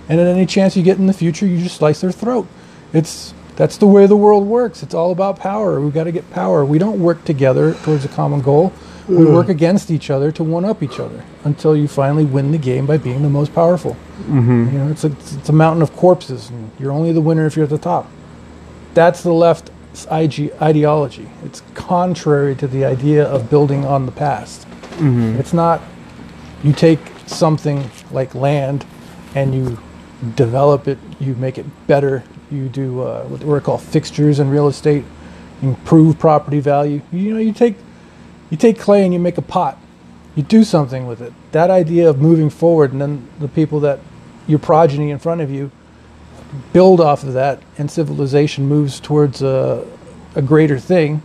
[0.08, 2.48] And at any chance you get in the future, you just slice their throat.
[2.94, 4.82] It's that's the way the world works.
[4.82, 5.82] It's all about power.
[5.82, 6.64] We've got to get power.
[6.64, 8.72] We don't work together towards a common goal.
[9.08, 12.58] We work against each other to one up each other until you finally win the
[12.58, 13.96] game by being the most powerful.
[14.24, 14.70] Mm-hmm.
[14.74, 17.56] You know, it's a, it's a mountain of corpses, and you're only the winner if
[17.56, 18.10] you're at the top.
[18.94, 19.72] That's the left's
[20.12, 21.30] IG ideology.
[21.44, 24.68] It's contrary to the idea of building on the past.
[25.40, 25.82] It's not
[26.64, 28.86] you take something like land
[29.36, 29.78] and you
[30.36, 34.68] develop it, you make it better, you do uh, what we call fixtures in real
[34.68, 35.06] estate,
[35.62, 37.02] improve property value.
[37.12, 37.76] You know, you take
[38.50, 39.78] you take clay and you make a pot.
[40.36, 41.34] You do something with it.
[41.52, 44.00] That idea of moving forward, and then the people that
[44.46, 45.72] your progeny in front of you
[46.74, 49.86] build off of that, and civilization moves towards a,
[50.36, 51.22] a greater thing.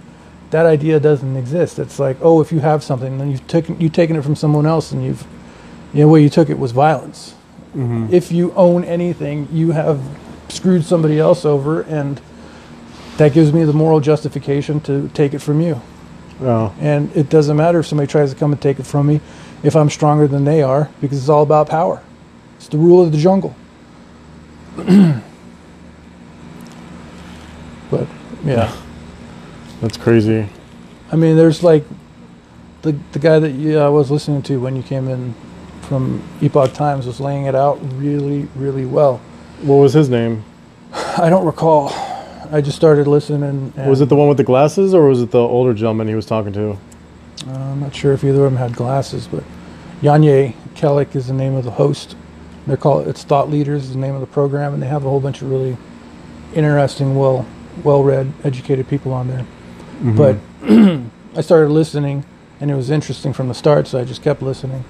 [0.51, 1.79] That idea doesn't exist.
[1.79, 4.67] It's like, oh, if you have something, then you've taken you've taken it from someone
[4.67, 5.27] else, and you've
[5.93, 7.35] you know, the way you took it was violence.
[7.75, 8.13] Mm-hmm.
[8.13, 10.01] If you own anything, you have
[10.49, 12.21] screwed somebody else over, and
[13.17, 15.81] that gives me the moral justification to take it from you.
[16.43, 16.75] Oh.
[16.81, 19.21] And it doesn't matter if somebody tries to come and take it from me
[19.63, 22.03] if I'm stronger than they are, because it's all about power.
[22.57, 23.55] It's the rule of the jungle.
[27.91, 28.09] but
[28.45, 28.75] yeah,
[29.81, 30.49] That's crazy.
[31.13, 31.85] I mean, there's like
[32.83, 35.35] the the guy that you, I was listening to when you came in
[35.83, 39.19] from Epoch Times was laying it out really, really well.
[39.61, 40.45] What was his name?
[40.93, 41.91] I don't recall.
[42.53, 43.43] I just started listening.
[43.43, 46.15] And Was it the one with the glasses, or was it the older gentleman he
[46.15, 46.73] was talking to?
[47.49, 49.43] Uh, I'm not sure if either of them had glasses, but
[50.03, 52.15] Jan Jekielek is the name of the host.
[52.67, 55.09] They're called it's Thought Leaders is the name of the program, and they have a
[55.09, 55.79] whole bunch of really
[56.55, 57.47] interesting, well,
[57.83, 59.47] well-read, educated people on there.
[60.03, 60.37] But
[61.37, 62.25] I started listening,
[62.61, 64.85] and it was interesting from the start, so I just kept listening.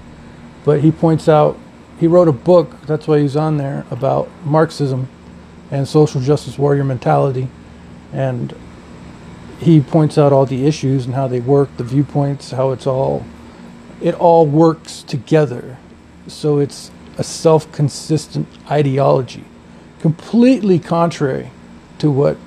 [0.65, 1.57] But he points out
[1.99, 2.81] he wrote a book.
[2.81, 5.07] That's why he's on there about Marxism
[5.73, 7.47] and social justice warrior mentality,
[8.13, 8.55] and
[9.59, 13.25] he points out all the issues and how they work, the viewpoints, how it's all
[13.99, 15.77] it all works together.
[16.27, 19.45] So it's a self-consistent ideology,
[19.99, 21.49] completely contrary
[21.97, 22.37] to what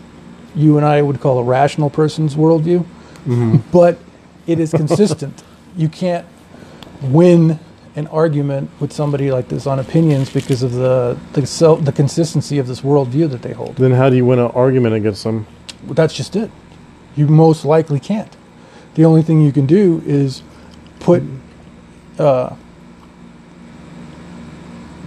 [0.55, 2.85] you and I would call a rational person's worldview.
[3.27, 3.57] Mm-hmm.
[3.73, 3.99] But
[4.47, 5.43] it is consistent.
[5.77, 6.27] you can't
[7.03, 7.59] win
[7.97, 12.59] an argument with somebody like this on opinions because of the the self, the consistency
[12.59, 13.77] of this worldview that they hold.
[13.77, 15.47] Then how do you win an argument against them?
[15.89, 16.51] That's just it.
[17.17, 18.37] You most likely can't.
[18.95, 20.43] The only thing you can do is
[21.01, 21.23] put
[22.19, 22.55] uh,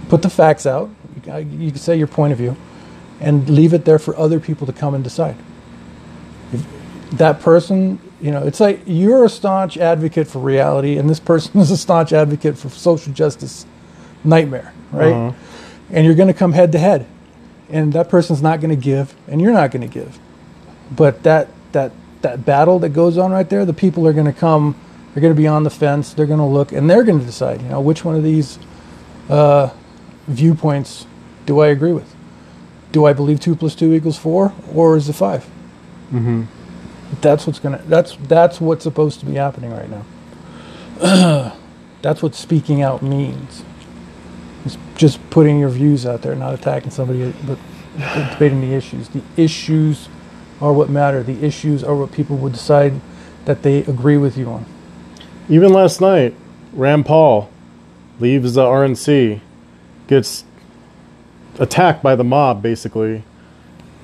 [0.08, 0.90] put the facts out.
[1.24, 2.56] You, you can say your point of view,
[3.20, 5.36] and leave it there for other people to come and decide.
[6.52, 6.66] If
[7.12, 11.60] that person, you know, it's like you're a staunch advocate for reality, and this person
[11.60, 13.66] is a staunch advocate for social justice
[14.24, 15.12] nightmare, right?
[15.12, 15.32] Uh-huh.
[15.90, 17.06] And you're going to come head to head,
[17.68, 20.18] and that person's not going to give, and you're not going to give
[20.90, 24.32] but that that that battle that goes on right there, the people are going to
[24.32, 24.78] come.
[25.14, 26.12] They're going to be on the fence.
[26.12, 27.62] They're going to look, and they're going to decide.
[27.62, 28.58] You know, which one of these
[29.28, 29.70] uh,
[30.26, 31.06] viewpoints
[31.46, 32.14] do I agree with?
[32.92, 35.48] Do I believe two plus two equals four, or is it 5
[36.10, 36.42] Mm-hmm.
[37.20, 37.82] That's what's gonna.
[37.86, 41.56] That's that's what's supposed to be happening right now.
[42.02, 43.64] that's what speaking out means.
[44.64, 47.58] It's just putting your views out there, not attacking somebody, but
[48.30, 49.08] debating the issues.
[49.08, 50.08] The issues
[50.60, 51.22] are what matter.
[51.22, 53.00] The issues are what people would decide
[53.44, 54.66] that they agree with you on.
[55.48, 56.34] Even last night,
[56.72, 57.50] Rand Paul
[58.20, 59.40] leaves the RNC,
[60.06, 60.44] gets
[61.58, 63.24] attacked by the mob, basically.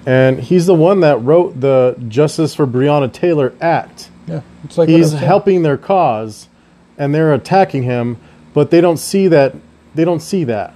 [0.07, 4.11] And he's the one that wrote the Justice for Breonna Taylor Act.
[4.27, 6.49] Yeah, it's like He's helping their cause,
[6.97, 8.17] and they're attacking him,
[8.55, 9.55] but they don't see that.
[9.95, 10.75] They don't see that.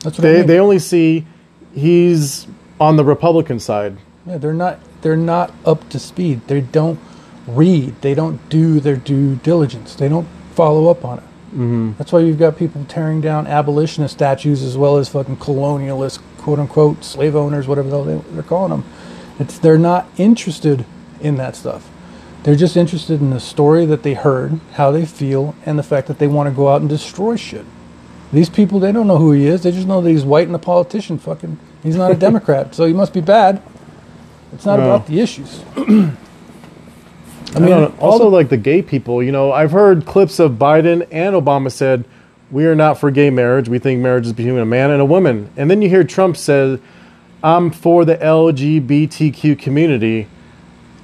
[0.00, 0.46] That's what I They mean.
[0.46, 1.26] they only see
[1.74, 2.46] he's
[2.80, 3.96] on the Republican side.
[4.26, 6.40] Yeah, they're not they're not up to speed.
[6.46, 6.98] They don't
[7.46, 8.00] read.
[8.00, 9.94] They don't do their due diligence.
[9.94, 11.24] They don't follow up on it.
[11.50, 11.92] Mm-hmm.
[11.98, 16.58] That's why you've got people tearing down abolitionist statues as well as fucking colonialist, quote
[16.58, 18.84] unquote, slave owners, whatever the they're calling them.
[19.38, 20.84] It's they're not interested
[21.22, 21.88] in that stuff.
[22.42, 26.06] They're just interested in the story that they heard, how they feel, and the fact
[26.08, 27.64] that they want to go out and destroy shit.
[28.30, 29.62] These people, they don't know who he is.
[29.62, 31.18] They just know that he's white and a politician.
[31.18, 33.62] Fucking, he's not a Democrat, so he must be bad.
[34.52, 34.84] It's not No.
[34.84, 35.62] about the issues.
[35.76, 39.22] I mean, also like the gay people.
[39.22, 42.04] You know, I've heard clips of Biden and Obama said,
[42.54, 43.68] "We are not for gay marriage.
[43.68, 46.36] We think marriage is between a man and a woman." And then you hear Trump
[46.36, 46.78] say,
[47.42, 50.28] "I'm for the LGBTQ community,"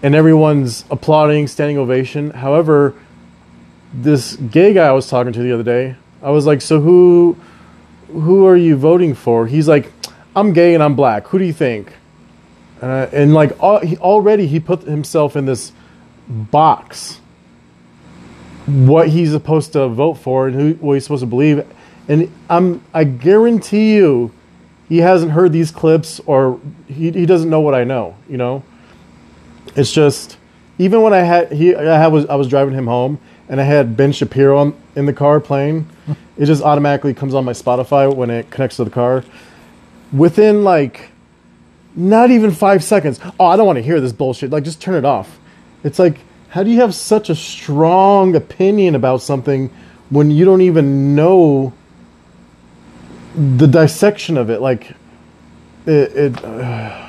[0.01, 2.31] and everyone's applauding, standing ovation.
[2.31, 2.95] However,
[3.93, 7.37] this gay guy I was talking to the other day, I was like, "So who,
[8.13, 9.91] who are you voting for?" He's like,
[10.37, 11.27] "I'm gay and I'm black.
[11.27, 11.95] Who do you think?"
[12.81, 15.73] Uh, and like al- he, already he put himself in this
[16.29, 17.20] box
[18.71, 21.67] what he's supposed to vote for and who what he's supposed to believe
[22.09, 24.33] and i'm i guarantee you
[24.89, 28.63] he hasn't heard these clips or he, he doesn't know what i know you know
[29.77, 30.37] it's just
[30.79, 33.65] even when i had he i had, was i was driving him home and i
[33.65, 35.87] had ben shapiro on, in the car playing
[36.37, 39.25] it just automatically comes on my spotify when it connects to the car
[40.13, 41.11] within like
[41.95, 43.21] not even five seconds.
[43.39, 44.51] Oh, I don't want to hear this bullshit.
[44.51, 45.39] Like, just turn it off.
[45.83, 46.19] It's like,
[46.51, 49.71] how do you have such a strong opinion about something
[50.11, 51.73] when you don't even know
[53.37, 54.61] the dissection of it?
[54.61, 54.91] Like,
[55.87, 56.13] it.
[56.17, 57.07] it uh,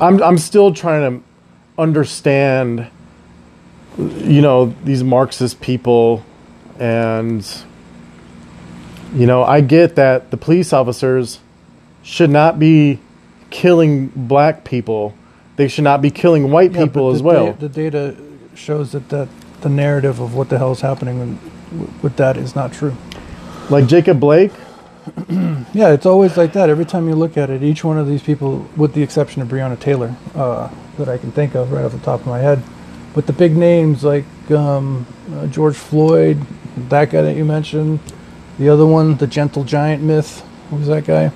[0.00, 1.24] I'm I'm still trying to
[1.78, 2.86] understand.
[3.96, 6.24] You know these Marxist people,
[6.78, 7.46] and
[9.14, 11.38] you know I get that the police officers
[12.02, 12.98] should not be
[13.50, 15.14] killing black people.
[15.56, 17.52] They should not be killing white Yeah, people but as well.
[17.52, 18.16] da- the data
[18.56, 19.28] shows that, that
[19.60, 22.94] the narrative of what the hell is happening with, with that is not true.
[23.70, 24.52] like Jacob Blake,
[25.74, 26.70] Yeah, it's always like that.
[26.70, 29.48] Every time you look at it, each one of these people, with the exception of
[29.48, 32.62] Breonna Taylor, uh, that I can think of right off the top of my head,
[33.12, 36.40] but the big names like um, uh, George Floyd,
[36.88, 37.98] that guy that you mentioned,
[38.58, 41.32] the other one, the Gentle Giant myth, who was that guy?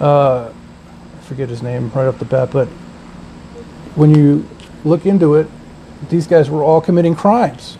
[0.00, 2.66] Uh, I forget his name right off the bat, but
[3.94, 4.48] when you
[4.84, 5.48] look into it,
[6.08, 7.76] these guys were all committing crimes.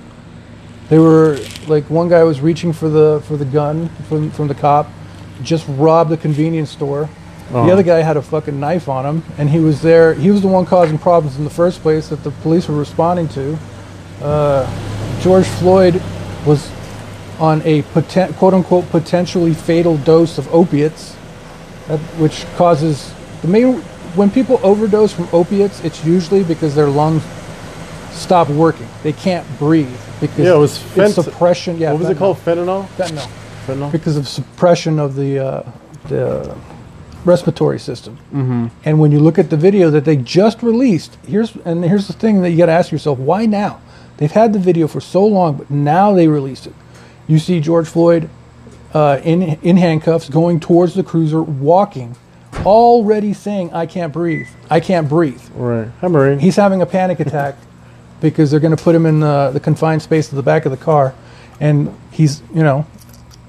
[0.89, 4.55] They were like one guy was reaching for the for the gun from from the
[4.55, 4.91] cop,
[5.43, 7.09] just robbed a convenience store.
[7.53, 7.67] Oh.
[7.67, 10.15] The other guy had a fucking knife on him, and he was there.
[10.15, 13.29] He was the one causing problems in the first place that the police were responding
[13.29, 13.59] to.
[14.23, 16.01] Uh, George Floyd
[16.47, 16.71] was
[17.41, 21.17] on a poten- quote unquote potentially fatal dose of opiates,
[21.89, 23.83] that, which causes the main
[24.15, 27.23] when people overdose from opiates, it's usually because their lungs
[28.13, 28.89] stop working.
[29.03, 31.79] They can't breathe because Yeah, it was it's fent- suppression.
[31.79, 32.39] Yeah, what was it called?
[32.39, 32.87] Fentanyl.
[32.97, 33.29] Fentanyl
[33.67, 33.93] Fentanyl.
[33.93, 35.63] because of suppression of the uh,
[36.09, 36.57] the
[37.25, 38.17] respiratory system.
[38.33, 38.67] Mm-hmm.
[38.85, 42.13] And when you look at the video that they just released, here's and here's the
[42.15, 43.81] thing that you got to ask yourself: Why now?
[44.17, 46.75] They've had the video for so long, but now they released it.
[47.27, 48.29] You see George Floyd
[48.93, 52.17] uh, in in handcuffs, going towards the cruiser, walking,
[52.67, 54.49] already saying, "I can't breathe.
[54.69, 55.89] I can't breathe." Right.
[56.01, 56.39] Hi, Marine.
[56.39, 57.57] He's having a panic attack
[58.21, 60.71] because they're going to put him in the, the confined space at the back of
[60.71, 61.15] the car,
[61.59, 62.87] and he's you know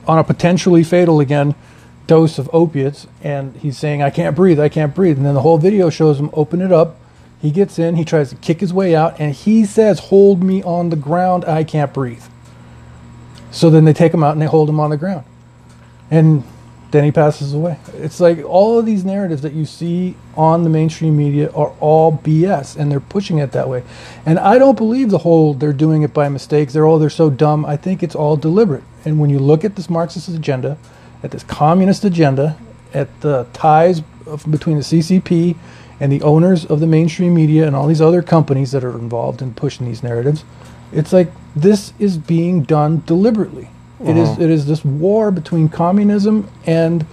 [0.08, 1.56] on a potentially fatal again
[2.08, 5.42] dose of opiates, and he's saying, "I can't breathe, I can't breathe," and then the
[5.42, 6.98] whole video shows him open it up.
[7.42, 10.62] He gets in, he tries to kick his way out, and he says, "Hold me
[10.64, 12.24] on the ground, I can't breathe."
[13.52, 15.26] So then they take him out and they hold him on the ground,
[16.10, 16.44] and
[16.92, 17.78] then he passes away.
[17.96, 22.12] It's like all of these narratives that you see on the mainstream media are all
[22.18, 23.84] BS, and they're pushing it that way.
[24.26, 26.74] And I don't believe the whole they're doing it by mistakes.
[26.74, 27.66] They're all they're so dumb.
[27.66, 28.84] I think it's all deliberate.
[29.06, 30.78] And when you look at this Marxist agenda,
[31.24, 32.58] at this communist agenda,
[32.94, 35.56] at the ties of, between the CCP
[36.00, 39.42] and the owners of the mainstream media and all these other companies that are involved
[39.42, 40.44] in pushing these narratives,
[40.92, 43.70] it's like this is being done deliberately.
[44.04, 47.06] It is it is this war between communism and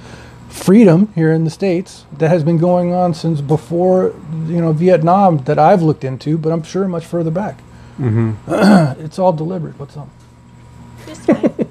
[0.49, 4.14] freedom here in the states that has been going on since before
[4.47, 7.59] you know Vietnam that I've looked into, but I'm sure much further back.
[7.99, 9.01] Mm-hmm.
[9.05, 9.78] it's all deliberate.
[9.78, 10.09] What's up?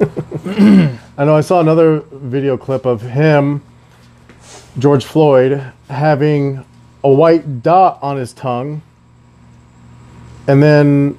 [1.16, 3.62] I know I saw another video clip of him
[4.78, 6.64] George Floyd having
[7.04, 8.82] a white dot on his tongue,
[10.48, 11.18] and then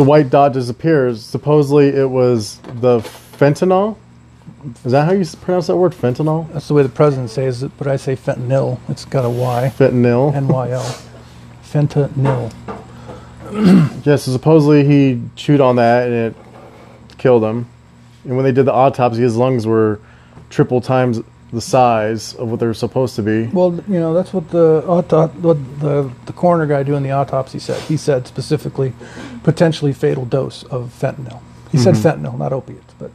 [0.00, 1.22] the white dot disappears.
[1.22, 3.98] Supposedly, it was the fentanyl.
[4.82, 5.92] Is that how you pronounce that word?
[5.92, 6.50] Fentanyl?
[6.54, 8.80] That's the way the president says it, but I say fentanyl.
[8.88, 9.70] It's got a Y.
[9.76, 10.34] Fentanyl.
[10.34, 11.02] N Y L.
[11.62, 12.50] Fentanyl.
[14.06, 16.36] Yeah, so supposedly he chewed on that and it
[17.18, 17.68] killed him.
[18.24, 20.00] And when they did the autopsy, his lungs were
[20.48, 21.20] triple times
[21.52, 23.46] the size of what they're supposed to be.
[23.46, 27.58] Well, you know that's what the auto- what the the coroner guy doing the autopsy
[27.58, 27.80] said.
[27.82, 28.92] He said specifically,
[29.42, 31.42] potentially fatal dose of fentanyl.
[31.72, 32.26] He said mm-hmm.
[32.26, 33.10] fentanyl, not opiates, but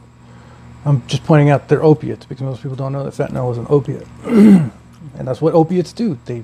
[0.86, 3.68] I'm just pointing out they're opiates because most people don't know that fentanyl is an
[3.70, 4.72] opiate, and
[5.20, 6.18] that's what opiates do.
[6.26, 6.44] They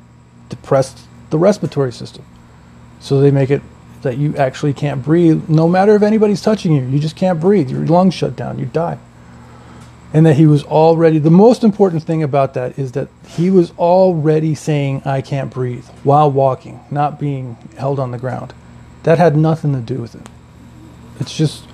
[0.49, 2.25] depress the respiratory system,
[2.99, 3.61] so they make it
[4.01, 5.49] that you actually can't breathe.
[5.49, 7.69] No matter if anybody's touching you, you just can't breathe.
[7.69, 8.59] Your lungs shut down.
[8.59, 8.97] You die
[10.13, 13.71] and that he was already the most important thing about that is that he was
[13.77, 18.53] already saying i can't breathe while walking not being held on the ground.
[19.03, 20.29] That had nothing to do with it.
[21.19, 21.65] It's just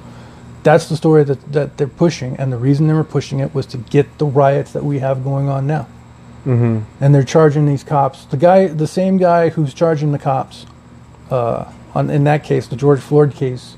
[0.63, 3.65] that's the story that, that they're pushing and the reason they were pushing it was
[3.67, 5.87] to get the riots that we have going on now.
[6.45, 7.03] Mm-hmm.
[7.03, 8.23] and they're charging these cops.
[8.23, 10.65] The guy the same guy who's charging the cops
[11.29, 13.75] uh, on in that case the george floyd case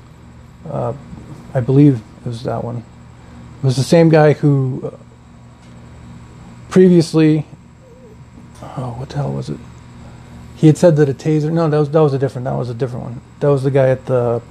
[0.68, 0.92] uh,
[1.54, 2.84] i believe it was that one
[3.62, 4.96] was the same guy who uh,
[6.68, 7.46] previously
[8.62, 9.58] oh what the hell was it?
[10.56, 12.70] He had said that a taser no that was that was a different that was
[12.70, 13.20] a different one.
[13.40, 14.42] That was the guy at the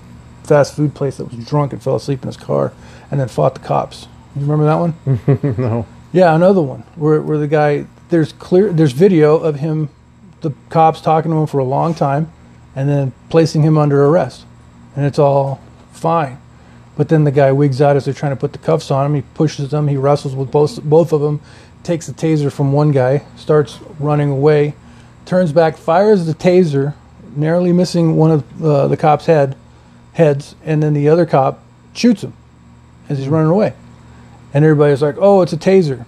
[0.43, 2.73] fast food place that was drunk and fell asleep in his car
[3.11, 4.07] and then fought the cops.
[4.35, 5.55] You remember that one?
[5.57, 5.85] No.
[6.11, 9.89] yeah, another one where where the guy there's clear there's video of him,
[10.41, 12.31] the cops talking to him for a long time,
[12.75, 14.45] and then placing him under arrest,
[14.95, 16.39] and it's all fine.
[16.99, 19.15] But then the guy wigs out as they're trying to put the cuffs on him.
[19.15, 19.87] He pushes them.
[19.87, 21.39] He wrestles with both both of them,
[21.81, 24.73] takes the taser from one guy, starts running away,
[25.25, 26.93] turns back, fires the taser,
[27.35, 29.55] narrowly missing one of uh, the cop's head
[30.13, 32.33] heads, and then the other cop shoots him
[33.07, 33.73] as he's running away
[34.53, 36.05] and everybody's like, "Oh, it's a taser."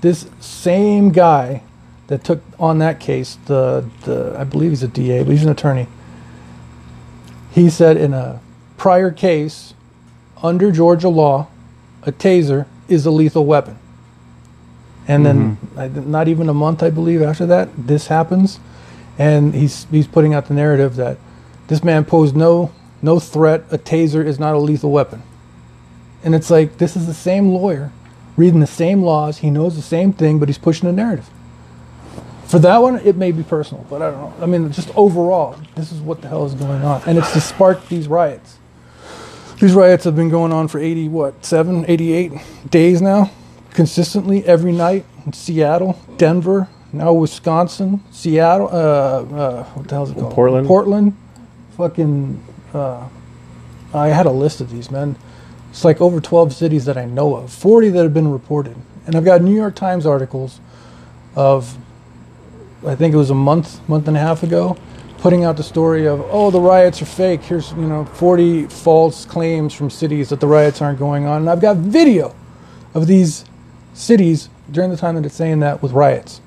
[0.00, 1.62] This same guy
[2.08, 5.50] that took on that case, the the I believe he's a DA, but he's an
[5.50, 5.86] attorney.
[7.50, 8.40] He said in a
[8.76, 9.74] prior case,
[10.44, 11.48] under Georgia law,
[12.04, 13.78] a taser is a lethal weapon.
[15.08, 15.78] And then, mm-hmm.
[15.78, 18.60] I, not even a month, I believe, after that, this happens,
[19.18, 21.18] and he's he's putting out the narrative that
[21.68, 22.72] this man posed no
[23.02, 23.64] no threat.
[23.70, 25.22] A taser is not a lethal weapon.
[26.22, 27.92] And it's like this is the same lawyer
[28.36, 29.38] reading the same laws.
[29.38, 31.28] He knows the same thing, but he's pushing a narrative.
[32.46, 34.42] For that one, it may be personal, but I don't know.
[34.42, 37.40] I mean, just overall, this is what the hell is going on, and it's to
[37.40, 38.58] spark these riots.
[39.60, 42.32] These riots have been going on for 80, what, 7, 88
[42.70, 43.30] days now,
[43.70, 50.10] consistently every night in Seattle, Denver, now Wisconsin, Seattle, uh, uh, what the hell is
[50.10, 50.34] it called?
[50.34, 50.66] Portland.
[50.66, 51.16] Portland,
[51.76, 52.42] fucking,
[52.72, 53.08] uh,
[53.92, 55.14] I had a list of these, men.
[55.70, 58.76] It's like over 12 cities that I know of, 40 that have been reported.
[59.06, 60.60] And I've got New York Times articles
[61.36, 61.78] of,
[62.84, 64.76] I think it was a month, month and a half ago,
[65.24, 67.40] putting out the story of, oh, the riots are fake.
[67.40, 71.40] Here's, you know, 40 false claims from cities that the riots aren't going on.
[71.40, 72.34] And I've got video
[72.92, 73.46] of these
[73.94, 76.42] cities during the time that it's saying that with riots,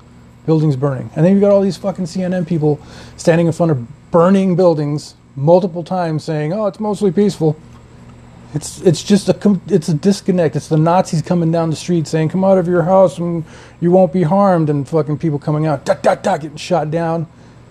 [0.46, 1.10] buildings burning.
[1.16, 2.80] And then you've got all these fucking CNN people
[3.16, 7.56] standing in front of burning buildings multiple times saying, oh, it's mostly peaceful.
[8.54, 10.54] It's it's just a it's a disconnect.
[10.54, 13.44] It's the Nazis coming down the street saying, "Come out of your house and
[13.78, 17.26] you won't be harmed," and fucking people coming out, duck, duck, duck, getting shot down,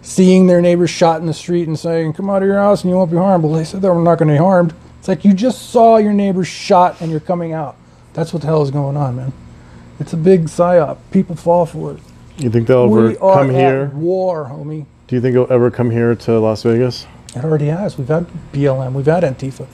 [0.08, 2.90] seeing their neighbors shot in the street and saying, "Come out of your house and
[2.90, 4.74] you won't be harmed." Well, they said they were not going to be harmed.
[5.00, 7.76] It's like you just saw your neighbors shot and you're coming out.
[8.14, 9.34] That's what the hell is going on, man.
[10.00, 10.98] It's a big psyop.
[11.12, 12.00] People fall for it.
[12.38, 13.92] You think they'll ever we are come at here?
[13.94, 14.86] war, homie.
[15.08, 17.06] Do you think they'll ever come here to Las Vegas?
[17.36, 17.98] It already has.
[17.98, 18.94] We've had BLM.
[18.94, 19.68] We've had Antifa.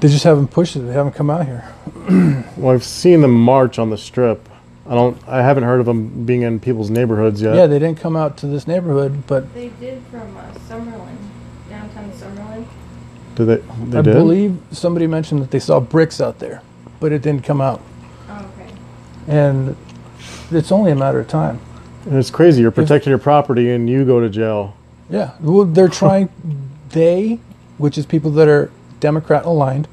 [0.00, 0.80] They just haven't pushed it.
[0.80, 1.72] They haven't come out here.
[2.56, 4.48] Well, I've seen them march on the strip.
[4.88, 5.16] I don't.
[5.28, 7.56] I haven't heard of them being in people's neighborhoods yet.
[7.56, 11.16] Yeah, they didn't come out to this neighborhood, but They did from uh, Summerlin,
[11.68, 12.66] downtown Summerlin.
[13.34, 13.56] Did they?
[13.90, 14.14] They I did.
[14.14, 16.62] believe somebody mentioned that they saw bricks out there,
[17.00, 17.80] but it didn't come out.
[18.28, 18.72] Oh, okay.
[19.26, 19.76] And
[20.52, 21.58] it's only a matter of time.
[22.04, 22.62] And it's crazy.
[22.62, 24.76] You're protecting your property, and you go to jail.
[25.10, 26.28] Yeah, well, they're trying.
[26.90, 27.40] they,
[27.78, 28.70] which is people that are
[29.00, 29.88] Democrat aligned,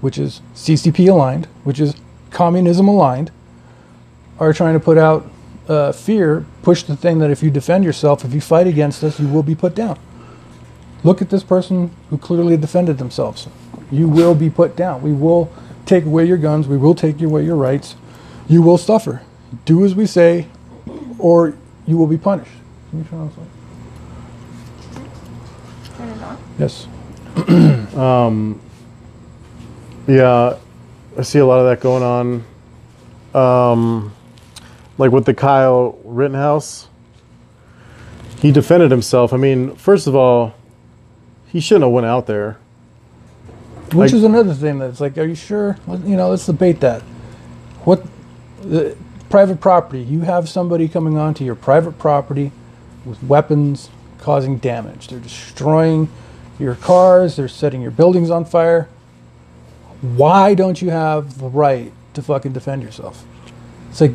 [0.00, 1.96] which is CCP aligned, which is
[2.30, 3.30] communism aligned,
[4.38, 5.26] are trying to put out
[5.68, 9.18] uh, fear, push the thing that if you defend yourself, if you fight against us,
[9.18, 9.98] you will be put down.
[11.04, 13.48] Look at this person who clearly defended themselves.
[13.90, 15.02] You will be put down.
[15.02, 15.52] We will
[15.84, 16.66] take away your guns.
[16.66, 17.96] We will take away your rights.
[18.48, 19.22] You will suffer.
[19.64, 20.48] Do as we say.
[21.18, 21.54] or
[21.86, 22.50] you will be punished.
[22.90, 23.50] Can you turn on something?
[25.96, 26.38] Turn it on.
[26.58, 26.86] Yes.
[30.08, 30.56] Yeah,
[31.18, 32.44] I see a lot of that going on.
[33.34, 34.12] Um,
[34.98, 36.88] like with the Kyle Rittenhouse,
[38.40, 39.32] he defended himself.
[39.32, 40.54] I mean, first of all,
[41.46, 42.58] he shouldn't have went out there.
[43.92, 45.76] Which Like- is another thing that's like, are you sure?
[45.88, 47.02] You know, let's debate that.
[47.84, 48.04] What
[48.62, 48.96] the
[49.30, 50.02] private property?
[50.02, 52.50] You have somebody coming onto your private property
[53.04, 55.08] with weapons, causing damage.
[55.08, 56.08] They're destroying
[56.58, 57.36] your cars.
[57.36, 58.88] They're setting your buildings on fire.
[60.02, 63.24] Why don't you have the right to fucking defend yourself?
[63.90, 64.14] It's like,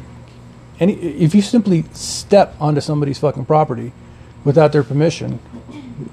[0.81, 3.93] any if you simply step onto somebody's fucking property
[4.43, 5.39] without their permission,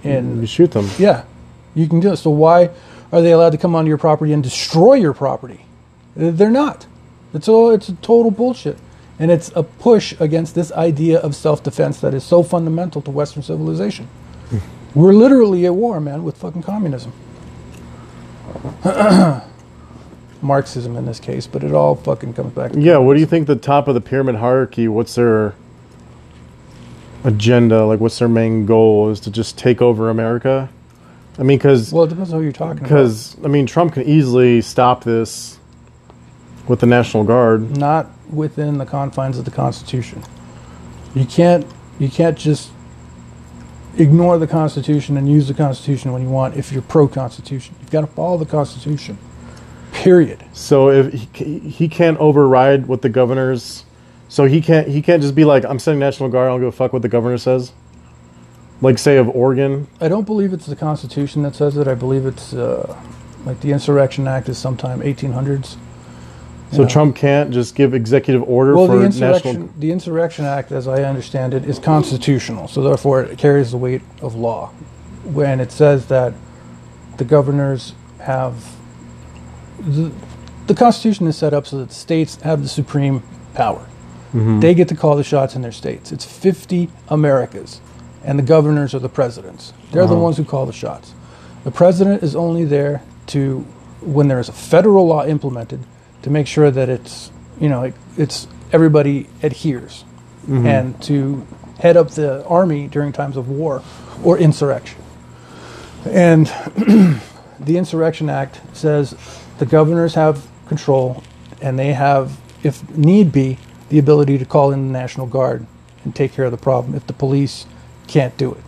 [0.05, 0.89] and You shoot them.
[0.99, 1.25] yeah,
[1.75, 2.19] you can do it.
[2.19, 2.71] So why
[3.11, 5.65] are they allowed to come onto your property and destroy your property?
[6.15, 6.87] They're not.
[7.35, 8.77] It's all it's a total bullshit,
[9.19, 13.43] and it's a push against this idea of self-defense that is so fundamental to Western
[13.43, 14.07] civilization.
[14.51, 14.59] Hmm.
[14.95, 17.13] We're literally at war, man, with fucking communism.
[20.43, 22.73] Marxism in this case, but it all fucking comes back.
[22.73, 24.89] To Yeah, what do you think the top of the pyramid hierarchy?
[24.89, 25.55] What's their
[27.25, 27.85] agenda?
[27.85, 29.11] Like, what's their main goal?
[29.11, 30.69] Is to just take over America?
[31.39, 32.83] I mean, because Well, it depends on who you're talking about.
[32.89, 35.59] because I mean, Trump can easily stop this
[36.67, 37.77] with the National Guard.
[37.77, 40.23] not within the confines of the Constitution.
[41.15, 41.67] You can't
[41.99, 42.71] you can't just
[43.97, 47.75] ignore the Constitution and use the Constitution when you want if you're pro Constitution.
[47.81, 49.19] You've got to follow the Constitution.
[49.99, 50.45] Period.
[50.53, 53.85] So if he, he can't override what the governors,
[54.29, 56.47] so he can't he can't just be like, I'm sending National Guard.
[56.47, 57.73] I don't give a fuck what the governor says.
[58.81, 61.89] Like, say of Oregon, I don't believe it's the Constitution that says it.
[61.89, 62.97] I believe it's uh,
[63.45, 65.77] like the Insurrection Act is sometime 1800s.
[66.71, 66.89] so Yeah.
[66.89, 69.35] Trump can't just give executive order Well, for the national.
[69.35, 73.79] insurrection, the Insurrection Act, as I understand it, is constitutional, so therefore it carries the
[73.79, 74.69] weight of law.
[75.25, 76.35] When it says that
[77.17, 78.78] the governors have
[79.81, 80.13] the,
[80.67, 83.23] the Constitution is set up so that the states have the supreme
[83.55, 83.87] power.
[84.61, 86.13] They get to call the shots in their states.
[86.13, 87.81] It's 50 Americas,
[88.23, 89.73] and the governors are the presidents.
[89.91, 90.23] They're the Uh-huh.
[90.23, 91.15] ones who call the shots.
[91.65, 93.61] The president is only there to,
[94.03, 95.81] when there is a federal law implemented,
[96.23, 100.05] to make sure that it's, you know, it, it's everybody adheres,
[100.47, 101.47] and to
[101.79, 103.83] head up the army during times of war
[104.23, 105.01] or insurrection.
[106.05, 106.49] And
[107.61, 109.17] the Insurrection Act says
[109.59, 111.23] the governors have control
[111.61, 115.67] and they have, if need be, the ability to call in the National Guard
[116.05, 117.67] and take care of the problem if the police
[118.07, 118.63] can't do it.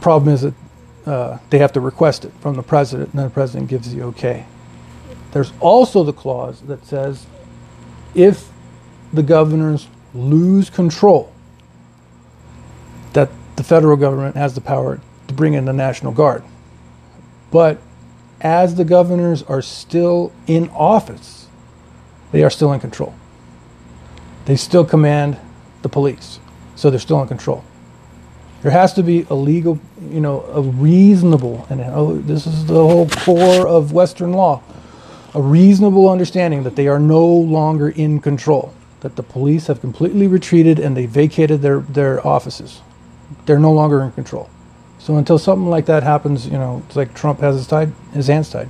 [0.00, 0.54] Problem is that
[1.06, 4.02] uh, they have to request it from the president, and then the president gives the
[4.02, 4.46] okay.
[5.32, 7.26] There's also the clause that says
[8.14, 8.50] if
[9.12, 11.32] the governors lose control,
[13.12, 16.42] that the federal government has the power to bring in the National Guard.
[17.52, 17.78] But
[18.40, 21.46] as the governors are still in office,
[22.32, 23.14] they are still in control.
[24.46, 25.38] They still command
[25.82, 26.40] the police,
[26.74, 27.62] so they're still in control.
[28.62, 29.78] There has to be a legal,
[30.08, 34.62] you know, a reasonable, and oh, this is the whole core of Western law,
[35.34, 40.26] a reasonable understanding that they are no longer in control, that the police have completely
[40.26, 42.80] retreated and they vacated their, their offices.
[43.46, 44.48] They're no longer in control.
[45.02, 48.28] So until something like that happens, you know, it's like Trump has his tied, his
[48.28, 48.68] hands tied.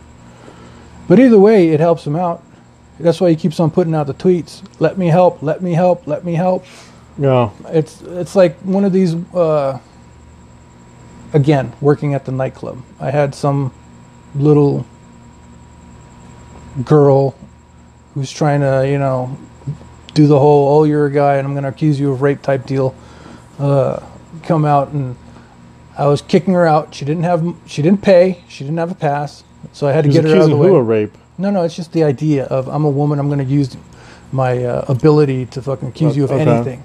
[1.06, 2.42] But either way, it helps him out.
[2.98, 4.62] That's why he keeps on putting out the tweets.
[4.80, 5.42] Let me help.
[5.42, 6.06] Let me help.
[6.06, 6.64] Let me help.
[7.18, 9.14] Yeah, It's it's like one of these.
[9.34, 9.78] Uh,
[11.34, 13.70] again, working at the nightclub, I had some
[14.34, 14.86] little
[16.82, 17.34] girl
[18.14, 19.36] who's trying to, you know,
[20.14, 22.40] do the whole "oh, you're a guy and I'm going to accuse you of rape"
[22.40, 22.94] type deal.
[23.58, 24.00] Uh,
[24.44, 25.14] come out and
[25.96, 26.94] I was kicking her out.
[26.94, 28.42] She didn't have she didn't pay.
[28.48, 30.68] She didn't have a pass, so I had to get her out of the way.
[30.68, 31.16] who of rape?
[31.38, 33.18] No, no, it's just the idea of I'm a woman.
[33.18, 33.76] I'm going to use
[34.30, 36.42] my uh, ability to fucking accuse you of Okay.
[36.48, 36.84] anything.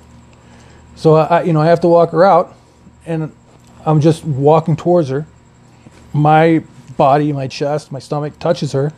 [0.95, 2.55] So I, you know, I have to walk her out,
[3.05, 3.31] and
[3.85, 5.25] I'm just walking towards her.
[6.13, 6.63] My
[6.97, 8.91] body, my chest, my stomach touches her,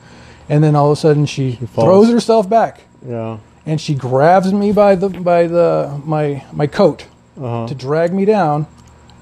[0.47, 1.85] and then all of a sudden she, falls.
[1.85, 7.05] throws herself back, Yeah, and she grabs me by the by the my my coat
[7.37, 7.67] uh-huh.
[7.67, 8.67] to drag me down,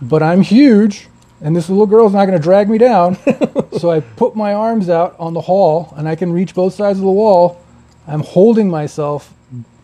[0.02, 1.08] but I'm huge,
[1.42, 3.16] and this little girl's not going to drag me down.
[3.78, 7.00] so I put my arms out on the hall, and I can reach both sides
[7.00, 7.62] of the wall.
[8.08, 9.34] I'm holding myself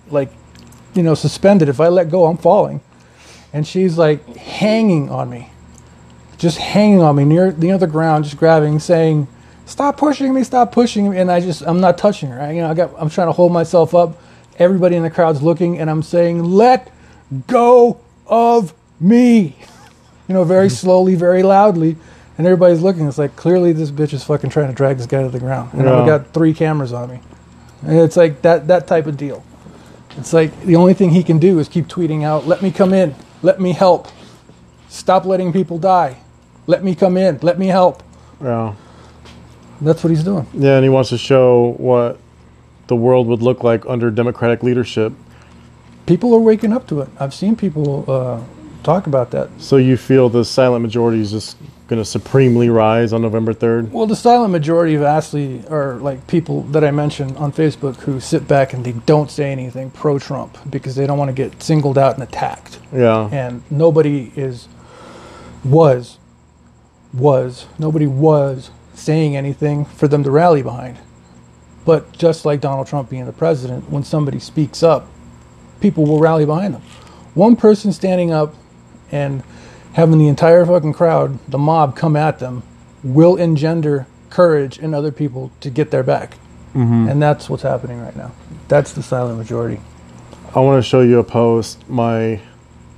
[0.09, 0.31] like,
[0.93, 1.69] you know, suspended.
[1.69, 2.81] If I let go, I'm falling.
[3.51, 5.51] And she's like hanging on me,
[6.37, 9.27] just hanging on me near near the ground, just grabbing, saying,
[9.65, 10.43] "Stop pushing me!
[10.43, 12.41] Stop pushing me!" And I just, I'm not touching her.
[12.41, 14.19] I, you know, I got, I'm trying to hold myself up.
[14.57, 16.91] Everybody in the crowd's looking, and I'm saying, "Let
[17.45, 19.55] go of me.
[20.27, 21.97] You know, very slowly, very loudly.
[22.37, 23.07] And everybody's looking.
[23.07, 25.73] It's like, clearly this bitch is fucking trying to drag this guy to the ground.
[25.73, 25.99] And Yeah.
[25.99, 27.19] I've got three cameras on me.
[27.85, 29.43] And it's like that, that type of deal.
[30.17, 32.93] It's like the only thing he can do is keep tweeting out, let me come
[32.93, 34.07] in, let me help,
[34.87, 36.17] stop letting people die,
[36.67, 38.03] let me come in, let me help.
[38.41, 38.75] Yeah.
[39.81, 40.47] That's what he's doing.
[40.53, 42.19] Yeah, and he wants to show what
[42.87, 45.13] the world would look like under Democratic leadership.
[46.05, 47.09] People are waking up to it.
[47.19, 48.41] I've seen people uh,
[48.83, 49.49] talk about that.
[49.59, 51.57] So you feel the silent majority is just
[51.87, 53.91] going to supremely rise on November 3rd?
[53.91, 58.19] Well, the silent majority of Astley are like people that I mentioned on Facebook who
[58.19, 61.61] sit back and they don't say anything pro Trump because they don't want to get
[61.61, 62.79] singled out and attacked.
[62.93, 63.29] Yeah.
[63.31, 64.67] And nobody is,
[65.63, 66.17] was,
[67.13, 70.97] was, nobody was saying anything for them to rally behind.
[71.85, 75.07] But just like Donald Trump being the president, when somebody speaks up,
[75.81, 76.81] people will rally behind them.
[77.33, 78.55] One person standing up
[79.13, 79.43] and
[79.93, 82.63] having the entire fucking crowd, the mob, come at them
[83.03, 86.31] will engender courage in other people to get their back.
[86.73, 87.09] Mm-hmm.
[87.09, 88.31] And that's what's happening right now.
[88.67, 89.79] That's the silent majority.
[90.55, 91.87] I want to show you a post.
[91.87, 92.41] My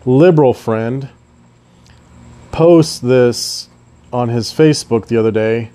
[0.05, 1.09] liberal friend
[2.51, 3.67] posts this
[4.13, 5.71] on his Facebook the other day,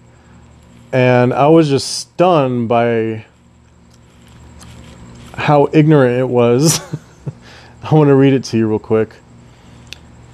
[0.92, 3.26] and I was just stunned by
[5.34, 6.80] how ignorant it was.
[7.82, 9.14] I want to read it to you real quick.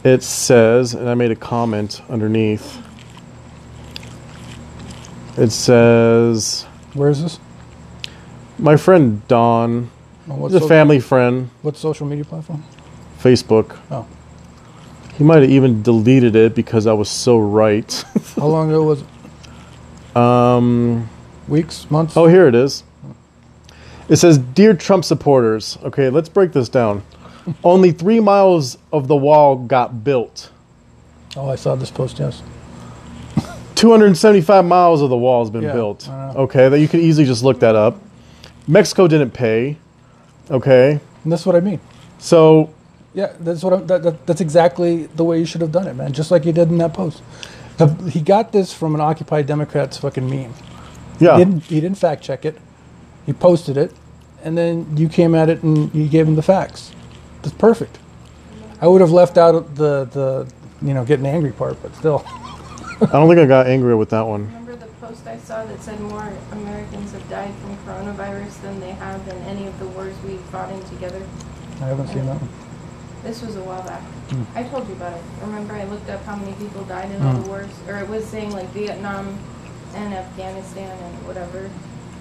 [0.06, 2.80] It says, and I made a comment underneath.
[5.36, 6.62] It says,
[6.94, 7.40] Where is this?
[8.56, 9.90] My friend Don,
[10.30, 12.62] On what, he's a family friend, what social media platform?
[13.18, 13.76] Facebook.
[13.90, 14.06] Oh.
[15.18, 17.92] He might have even deleted it because I was so right.
[18.36, 20.16] How long ago was it?
[20.16, 21.10] um,
[21.48, 21.90] Weeks?
[21.90, 22.16] Months?
[22.16, 22.84] oh, here it is.
[24.08, 25.78] It says, Dear Trump supporters.
[25.82, 27.02] Okay, let's break this down.
[27.62, 30.50] Only three miles of the wall got built.
[31.36, 32.42] Oh, I saw this post, yes.
[33.74, 36.08] 275 miles of the wall has been Yeah, built.
[36.08, 36.38] I know.
[36.40, 38.00] Okay, that you can easily just look that up.
[38.66, 39.76] Mexico didn't pay.
[40.50, 41.80] Okay, And that's what I mean.
[42.18, 42.72] so
[43.14, 45.94] Yeah, that's what I'm, that, that, that's exactly the way you should have done it,
[45.94, 46.12] man.
[46.12, 47.22] Just like you did in that post.
[47.78, 50.54] The- He got this from an Occupy Democrats fucking meme.
[51.20, 52.56] yeah, He didn't, he didn't fact check it.
[53.26, 53.92] He posted it,
[54.42, 56.92] and then you came at it and you gave him the facts.
[57.42, 57.98] That's perfect.
[58.80, 60.46] I would have left out the the
[60.82, 62.24] you know getting angry part, but still.
[63.00, 64.46] I don't think I got angry with that one.
[64.46, 68.92] Remember the post I saw that said more Americans have died from coronavirus than they
[68.92, 71.22] have in any of the wars we've fought in together?
[71.82, 72.48] I haven't seen that one.
[73.22, 74.00] This was a while back.
[74.30, 74.44] Hmm.
[74.54, 75.22] I told you about it.
[75.42, 77.42] Remember I looked up how many people died in all Hmm.
[77.42, 77.70] the wars?
[77.88, 79.38] Or it was saying like Vietnam
[79.94, 81.68] and Afghanistan and whatever.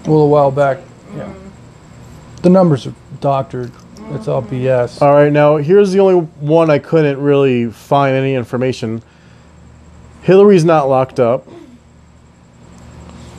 [0.06, 0.86] Well, a while back, like,
[1.18, 1.24] yeah.
[1.24, 3.72] mm, The numbers are doctored.
[4.14, 5.02] It's all BS.
[5.02, 9.02] All right, now here's the only one I couldn't really find any information.
[10.22, 11.46] Hillary's not locked up.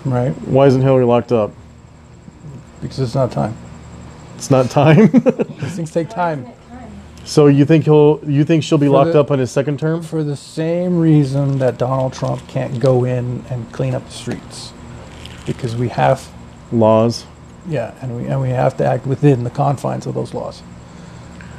[0.05, 0.31] Right?
[0.47, 1.51] Why isn't Hillary locked up?
[2.81, 3.55] Because it's not time.
[4.35, 5.07] It's not time.
[5.59, 6.41] These things take time.
[6.43, 6.91] isn't it time?
[7.25, 8.21] so you think he'll?
[8.25, 10.01] You think she'll be For locked the- up on his second term?
[10.03, 14.71] For the same reason that Donald Trump can't go in and clean up the streets.
[15.45, 16.29] Because we have
[16.71, 17.25] Laws.
[17.67, 20.63] Yeah, and we and we have to act within the confines of those laws.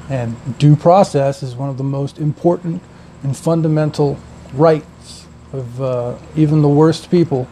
[0.09, 2.83] And due process is one of the most important
[3.23, 4.19] and fundamental
[4.55, 7.47] rights of uh, even the worst people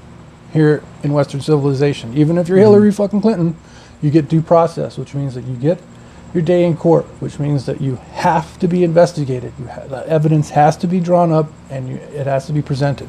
[0.53, 2.17] here in Western civilization.
[2.17, 3.57] Even if you're Hillary fucking Clinton,
[4.01, 5.79] you get due process, which means that you get
[6.33, 9.53] your day in court, which means that you have to be investigated.
[9.59, 12.63] You ha- the evidence has to be drawn up, and you, it has to be
[12.63, 13.09] presented.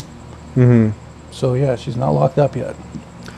[0.56, 0.90] Mm-hmm.
[1.32, 2.76] So yeah, she's not locked up yet.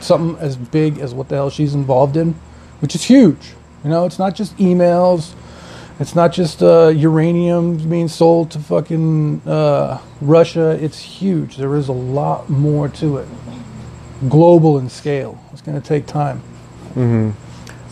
[0.00, 2.34] Something as big as what the hell she's involved in,
[2.80, 3.52] which is huge.
[3.84, 5.34] You know, it's not just emails.
[5.98, 10.70] It's not just uh, uranium being sold to fucking uh, Russia.
[10.82, 11.56] It's huge.
[11.58, 13.28] There is a lot more to it.
[14.28, 15.42] Global in scale.
[15.52, 16.40] It's going to take time.
[16.94, 17.30] Mm-hmm.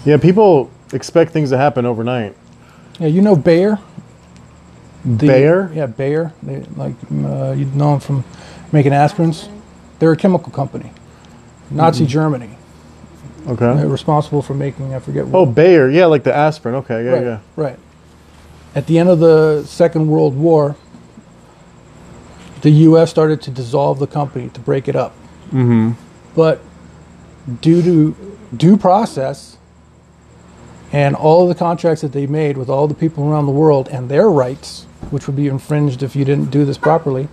[0.09, 2.35] Yeah, people expect things to happen overnight.
[2.99, 3.79] Yeah, you know Bayer.
[5.05, 5.71] The- Bayer?
[5.75, 6.33] Yeah, Bayer.
[6.43, 8.25] They like uh, you know them from
[8.73, 9.49] making aspirins.
[9.99, 10.91] They're a chemical company.
[11.71, 12.51] Nazi Germany.
[13.47, 13.75] Okay.
[13.77, 15.47] They're responsible for making I forget What, Oh.
[15.47, 15.89] Bayer.
[15.89, 16.75] Yeah, like the aspirin.
[16.77, 17.05] Okay.
[17.05, 17.39] Yeah, right, yeah.
[17.57, 17.79] right.
[18.75, 20.77] At the end of the Second World War,
[22.61, 23.11] the U.S.
[23.11, 25.13] started to dissolve the company to break it up.
[25.47, 25.93] Mm-hmm.
[26.35, 26.61] But
[27.61, 29.57] due to due process
[30.93, 33.89] and all of the contracts that they made with all the people around the world
[33.89, 37.29] and their rights, which would be infringed if you didn't do this properly,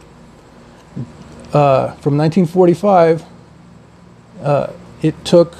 [1.53, 3.23] uh, from 1945,
[4.41, 4.71] uh,
[5.01, 5.55] it took,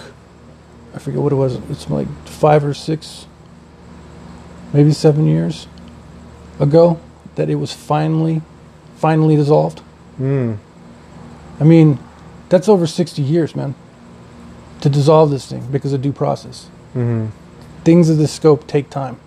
[0.94, 3.28] I forget what it was, it's like five or six,
[4.74, 5.68] maybe seven years
[6.60, 7.00] ago
[7.36, 8.42] that it was finally,
[8.98, 9.82] finally dissolved.
[10.20, 10.58] Mm.
[11.60, 12.00] I mean,
[12.50, 13.76] that's over 60 years, man,
[14.82, 16.68] to dissolve this thing because of due process.
[16.94, 17.28] hmm
[17.84, 19.20] Things of this scope take time.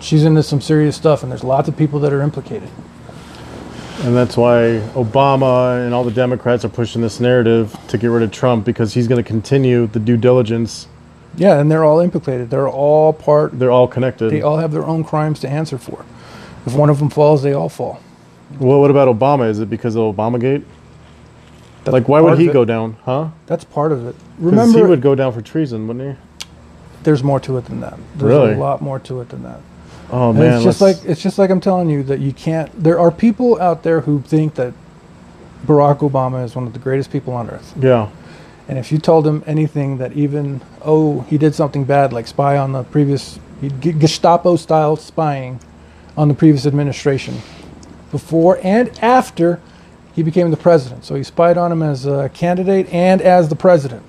[0.00, 2.68] She's into some serious stuff, and there's lots of people that are implicated.
[4.00, 8.22] And that's why Obama and all the Democrats are pushing this narrative to get rid
[8.22, 10.88] of Trump because he's going to continue the due diligence.
[11.36, 12.50] Yeah, and they're all implicated.
[12.50, 13.58] They're all part.
[13.58, 14.30] They're all connected.
[14.30, 16.04] They all have their own crimes to answer for.
[16.66, 18.00] If one of them falls, they all fall.
[18.58, 19.48] well, what about Obama?
[19.48, 20.64] Is it because of Obamagate?
[21.84, 22.96] That's like, why would he go down?
[23.04, 23.28] Huh?
[23.46, 24.14] That's part of it.
[24.38, 26.22] Remember, he would go down for treason, wouldn't he?
[27.02, 27.98] there's more to it than that.
[28.14, 28.52] There's Really?
[28.52, 29.58] a lot more to it than that.
[30.12, 32.70] Oh And man, it's just like it's just like I'm telling you that you can't.
[32.82, 34.74] There are people out there who think that
[35.66, 38.10] Barack Obama is one of the greatest people on earth, yeah,
[38.68, 42.58] and if you told him anything that even oh he did something bad like spy
[42.58, 43.38] on the previous
[43.80, 45.60] Gestapo style spying
[46.16, 47.38] on the previous administration
[48.10, 49.60] before and after
[50.14, 51.04] he became the president.
[51.04, 54.02] So he spied on him as a candidate and as the president.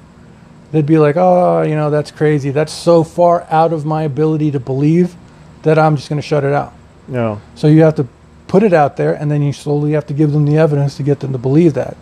[0.72, 2.50] They'd be like, oh, you know, that's crazy.
[2.50, 5.16] That's so far out of my ability to believe
[5.64, 6.74] that I'm just going to shut it out.
[7.10, 8.08] yeah, So you have to
[8.48, 11.04] put it out there, and then you slowly have to give them the evidence to
[11.04, 11.98] get them to believe that.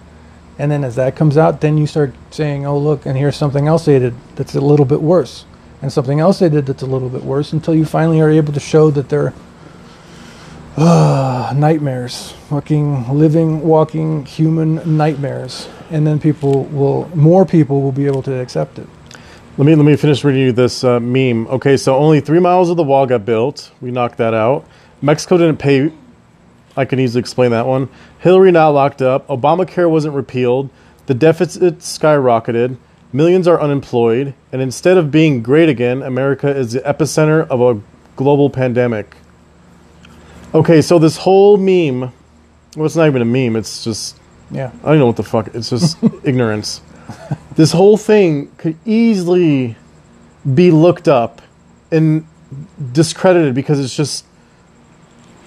[0.59, 3.67] And then as that comes out, then you start saying, "Oh, look, and here's something
[3.67, 5.45] else they did that's a little bit worse,
[5.81, 8.53] and something else they did that's a little bit worse," until you finally are able
[8.53, 9.33] to show that they're
[10.77, 15.67] uh, nightmares, fucking living, walking human nightmares.
[15.89, 18.87] And then people will, more people will be able to accept it.
[19.57, 21.45] Let me let me finish reading you this uh, meme.
[21.47, 23.71] Okay, so only three miles of the wall got built.
[23.81, 24.65] We knocked that out.
[25.01, 25.91] Mexico didn't pay.
[26.77, 27.89] I can easily explain that one.
[28.19, 29.27] Hillary now locked up.
[29.27, 30.69] Obamacare wasn't repealed.
[31.07, 32.77] The deficit skyrocketed.
[33.11, 34.33] Millions are unemployed.
[34.53, 37.81] And instead of being great again, America is the epicenter of a
[38.15, 39.17] global pandemic.
[40.53, 42.13] Okay, so this whole meme.
[42.77, 43.57] Well, it's not even a meme.
[43.57, 44.17] It's just
[44.49, 44.71] Yeah.
[44.81, 45.53] I don't know what the fuck.
[45.53, 46.81] It's just ignorance.
[47.55, 49.75] This whole thing could easily
[50.55, 51.41] be looked up
[51.91, 52.25] and
[52.93, 54.25] discredited because it's just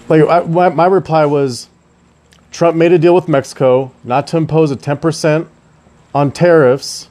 [0.07, 1.67] like I, my, my reply was
[2.51, 5.47] Trump made a deal with Mexico not to impose a 10%
[6.13, 7.09] on tariffs,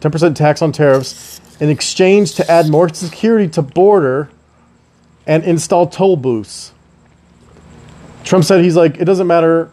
[0.00, 4.30] 10% tax on tariffs in exchange to add more security to border
[5.26, 6.72] and install toll booths.
[8.24, 9.70] Trump said he's like it doesn't matter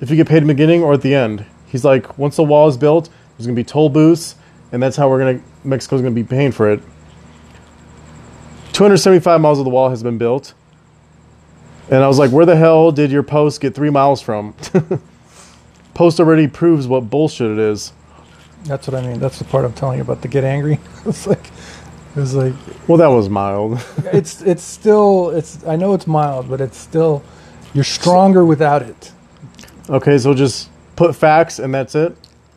[0.00, 1.44] if you get paid in the beginning or at the end.
[1.74, 4.36] He's like, once the wall is built, there's gonna be toll booths,
[4.70, 6.78] and that's how we're gonna Mexico's gonna be paying for it.
[8.74, 10.54] 275 miles of the wall has been built,
[11.90, 14.54] and I was like, where the hell did your post get three miles from?
[15.94, 17.92] post already proves what bullshit it is.
[18.66, 19.18] That's what I mean.
[19.18, 20.78] That's the part I'm telling you about the get angry.
[21.06, 21.50] it's like,
[22.14, 22.54] it's like,
[22.86, 23.84] Well, that was mild.
[24.12, 27.24] it's it's still it's I know it's mild, but it's still
[27.74, 29.10] you're stronger without it.
[29.90, 32.16] okay, so just put facts and that's it.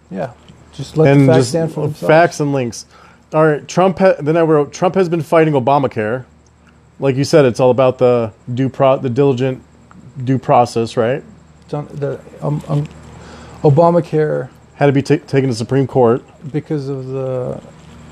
[0.10, 0.34] Yeah,
[0.74, 2.08] just let and the facts stand for themselves.
[2.08, 2.86] facts and links.
[3.34, 4.00] All right, Trump.
[4.00, 6.26] Ha- then I wrote Trump has been fighting Obamacare.
[7.00, 9.62] Like you said, it's all about the due pro, the diligent
[10.24, 11.24] due process, right?
[11.70, 12.88] The um, um,
[13.62, 16.24] Obamacare Had to be ta taken to Supreme Court.
[16.52, 17.62] because of the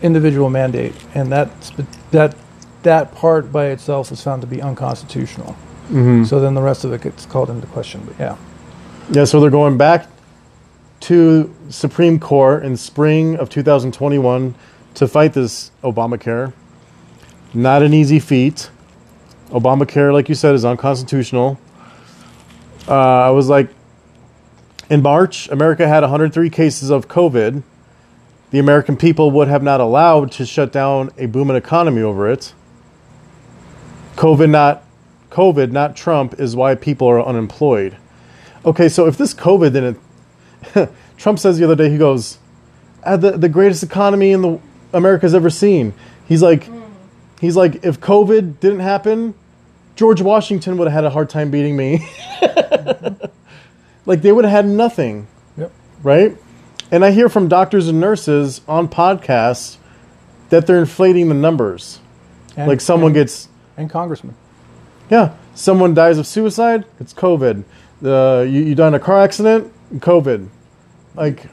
[0.02, 1.50] individual mandate, and that
[2.12, 2.36] that
[2.84, 5.56] that part by itself was found to be unconstitutional.
[5.88, 6.26] Mm-hmm.
[6.26, 8.02] So then the rest of it gets called into question.
[8.06, 8.38] But yeah,
[9.12, 10.08] Yeah, so they're going back
[11.06, 14.56] to Supreme Court in spring of 2021
[14.96, 16.52] to fight this Obamacare.
[17.54, 18.72] Not an easy feat.
[19.50, 21.60] Obamacare, like you said, is unconstitutional.
[22.88, 23.70] Uh, I was like,
[24.90, 27.62] in March, America had 103 cases of COVID.
[28.50, 32.54] The American people would have not allowed to shut down a booming economy over it.
[34.16, 34.84] COVID, not
[35.30, 37.96] COVID, not Trump, is why people are unemployed.
[38.66, 40.00] Okay, so if this COVID didn't,
[41.18, 42.40] Trump says the other day, he goes,
[43.06, 44.60] "Ah, the the greatest economy in the
[44.96, 45.94] America's ever seen.
[46.28, 46.70] He's like,
[47.40, 49.36] he's like, if COVID didn't happen,
[49.96, 52.08] George Washington would have had a hard time beating me.
[54.06, 55.72] like they would have had nothing, yep.
[56.02, 56.38] right?
[56.92, 59.78] And I hear from doctors and nurses on podcasts
[60.50, 62.00] that they're inflating the numbers.
[62.56, 64.36] And, like someone and, gets and congressman.
[65.10, 67.66] yeah, someone dies of suicide, it's COVID.
[68.04, 70.48] Uh, you, you die in a car accident, COVID.
[71.16, 71.48] Like,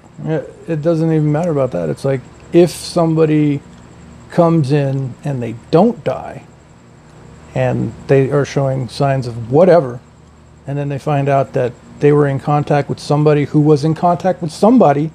[0.68, 1.88] it doesn't even matter about that.
[1.88, 2.20] It's like
[2.52, 3.60] if somebody
[4.30, 6.44] comes in and they don't die
[7.54, 10.00] and they are showing signs of whatever,
[10.66, 13.94] and then they find out that they were in contact with somebody who was in
[13.94, 15.10] contact with somebody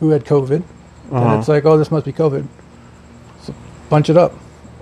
[0.00, 0.62] who had COVID,
[1.10, 1.16] Uh-huh.
[1.16, 2.46] and it's like, oh, this must be COVID.
[3.42, 3.54] So
[3.88, 4.34] bunch it up.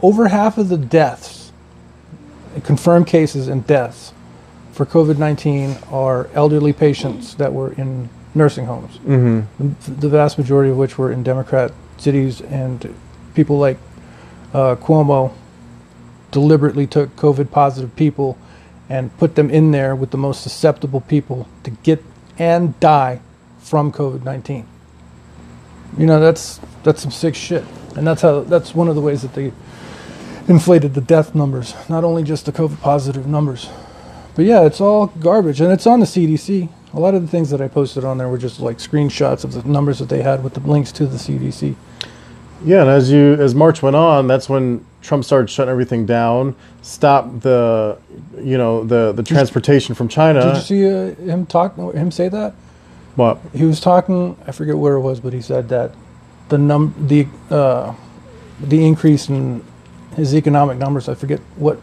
[0.02, 1.52] Over half of the deaths
[2.64, 4.12] confirmed cases and deaths
[4.78, 9.72] for COVID 19 are elderly patients that were in nursing homes, Mm-hmm.
[9.86, 12.94] the, the vast majority of which were in Democrat cities, and
[13.34, 13.76] people like
[14.54, 15.32] uh, Cuomo
[16.30, 18.38] deliberately took COVID positive people
[18.88, 22.00] and put them in there with the most susceptible people to get
[22.38, 23.20] and die
[23.58, 24.64] from COVID 19.
[25.98, 27.64] You know, that's that's some sick shit.
[27.96, 29.50] And that's how that's one of the ways that they
[30.46, 33.68] inflated the death numbers, not only just the COVID positive numbers.
[34.38, 36.68] But yeah, it's all garbage and it's on the CDC.
[36.94, 39.52] A lot of the things that I posted on there were just like screenshots of
[39.52, 41.74] the numbers that they had with the links to the CDC.
[42.64, 46.54] Yeah, and as you as March went on, that's when Trump started shutting everything down,
[46.82, 47.98] stopped the,
[48.40, 50.40] you know, the the transportation from China.
[50.40, 52.54] Did you see uh, him talk him say that?
[53.16, 53.40] What?
[53.52, 55.92] he was talking i forget where it was but he said that
[56.50, 57.92] the num the uh,
[58.60, 59.64] the increase in
[60.14, 61.82] his economic numbers i forget what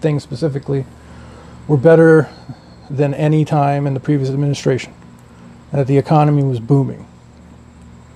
[0.00, 0.84] thing specifically
[1.68, 2.28] were better
[2.90, 4.92] than any time in the previous administration
[5.72, 7.06] that the economy was booming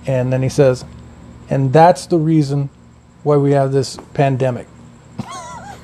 [0.05, 0.83] and then he says
[1.49, 2.69] and that's the reason
[3.23, 4.67] why we have this pandemic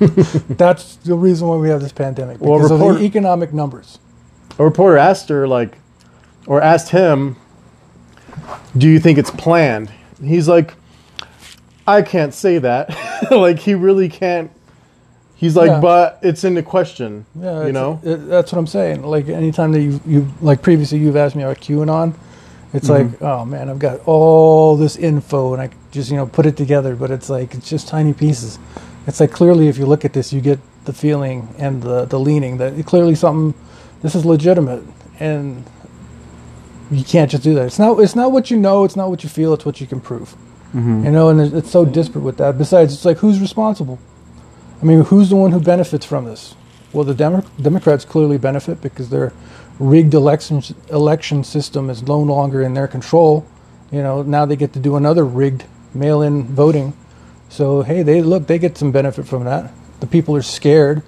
[0.48, 3.98] that's the reason why we have this pandemic Well, because of the economic numbers
[4.58, 5.78] A reporter asked her like,
[6.46, 7.36] or asked him,
[8.76, 9.90] "Do you think it's planned?"
[10.22, 10.74] He's like,
[11.86, 12.90] "I can't say that."
[13.30, 14.50] like he really can't.
[15.40, 15.80] He's like, Yeah.
[15.80, 17.24] but it's in the question.
[17.40, 17.98] Yeah, you know.
[18.04, 19.02] it, that's what I'm saying.
[19.02, 22.12] Like anytime that you you like previously you've asked me about QAnon,
[22.74, 23.12] it's Mm-hmm.
[23.14, 26.56] like oh man, I've got all this info and I just you know put it
[26.56, 28.58] together, but it's like it's just tiny pieces.
[29.06, 32.18] It's like clearly if you look at this, you get the feeling and the the
[32.20, 33.54] leaning that clearly something
[34.02, 34.82] this is legitimate
[35.18, 35.64] and
[36.90, 37.66] you can't just do that.
[37.66, 39.86] It's not it's not what you know, it's not what you feel, it's what you
[39.86, 40.34] can prove.
[40.74, 41.04] Mm-hmm.
[41.06, 42.58] You know, and it's so disparate with that.
[42.58, 43.98] Besides, it's like who's responsible?
[44.80, 46.54] I mean, who's the one who benefits from this?
[46.92, 49.32] Well, the Demo- Democrats clearly benefit because their
[49.78, 53.46] rigged election election system is no longer in their control.
[53.90, 55.64] You know, now they get to do another rigged
[55.94, 56.96] mail-in voting.
[57.48, 59.72] So hey, they look, they get some benefit from that.
[60.00, 61.02] The people are scared.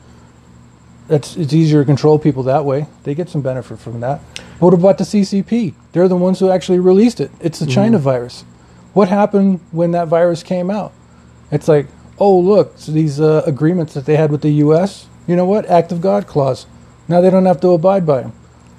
[1.09, 2.87] That's it's easier to control people that way.
[3.05, 4.21] They get some benefit from that.
[4.59, 5.75] What about the CCP?
[5.93, 7.31] They're the ones who actually released it.
[7.41, 7.75] It's the mm-hmm.
[7.75, 8.45] China virus.
[8.93, 10.93] What happened when that virus came out?
[11.51, 11.87] It's like,
[12.23, 15.09] oh look, so these uh, agreements that they had with the U.S.
[15.27, 15.67] You know what?
[15.67, 16.67] Act of God clause.
[17.09, 18.33] Now they don't have to abide by them.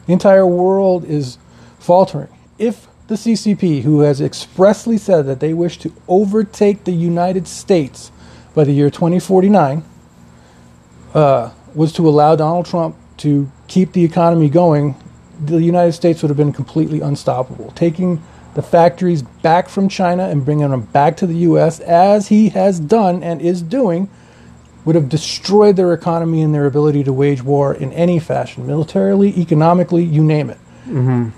[0.07, 1.37] The entire world is
[1.77, 2.29] faltering.
[2.57, 8.13] If the CCP, who has expressly said that they wish to overtake the United States
[8.55, 9.83] by the year 2049,
[11.13, 14.95] uh, was to allow Donald Trump to keep the economy going,
[15.43, 17.71] the United States would have been completely unstoppable.
[17.71, 18.23] Taking
[18.55, 22.79] the factories back from China and bringing them back to the U.S., as he has
[22.79, 24.09] done and is doing,
[24.85, 29.29] would have destroyed their economy and their ability to wage war in any fashion, militarily,
[29.39, 30.57] economically, you name it.
[30.85, 31.29] Mm-hmm.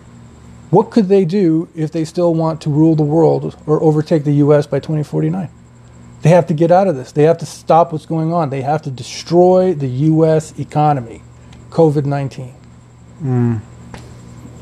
[0.72, 4.34] What could they do if they still want to rule the world or overtake the
[4.34, 4.68] U.S.
[4.68, 5.49] by 2049?
[6.22, 7.11] They have to get out of this.
[7.11, 8.49] They have to stop what's going on.
[8.49, 10.57] They have to destroy the U.S.
[10.57, 11.22] economy.
[11.70, 12.55] COVID 19.
[13.22, 13.61] Mm.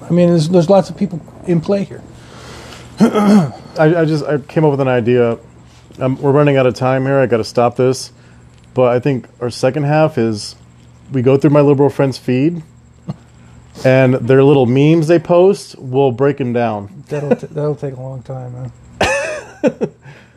[0.02, 2.02] I mean, there's, there's lots of people in play here.
[3.00, 5.38] I, I just I came up with an idea.
[6.00, 7.20] Um, we're running out of time here.
[7.20, 8.12] I got to stop this.
[8.74, 10.56] But I think our second half is
[11.12, 12.64] we go through my liberal friends feed,
[13.86, 15.78] and their little memes they post.
[15.78, 17.04] We'll break them down.
[17.08, 18.72] That'll, t- that'll take a long time.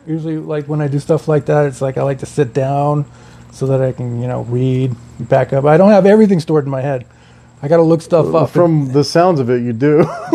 [0.07, 3.05] Usually, like when I do stuff like that, it's like I like to sit down
[3.51, 5.65] so that I can, you know, read, back up.
[5.65, 7.05] I don't have everything stored in my head.
[7.61, 8.49] I got to look stuff up.
[8.51, 9.99] From the sounds of it, you do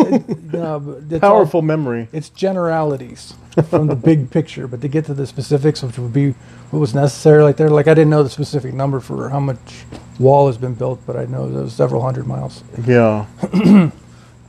[0.53, 2.07] No, it's all- powerful memory.
[2.11, 3.33] it's generalities
[3.69, 6.31] from the big picture, but to get to the specifics, which would be
[6.71, 9.85] what was necessary, like there, like I didn't know the specific number for how much
[10.19, 12.63] wall has been built, but I know there was several hundred miles.
[12.85, 13.25] Yeah.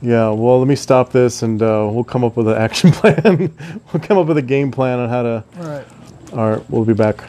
[0.01, 0.29] yeah.
[0.29, 3.53] Well, let me stop this, and uh, we'll come up with an action plan.
[3.93, 5.43] we'll come up with a game plan on how to.
[5.59, 5.87] All right.
[6.33, 6.69] All right.
[6.69, 7.23] We'll be back.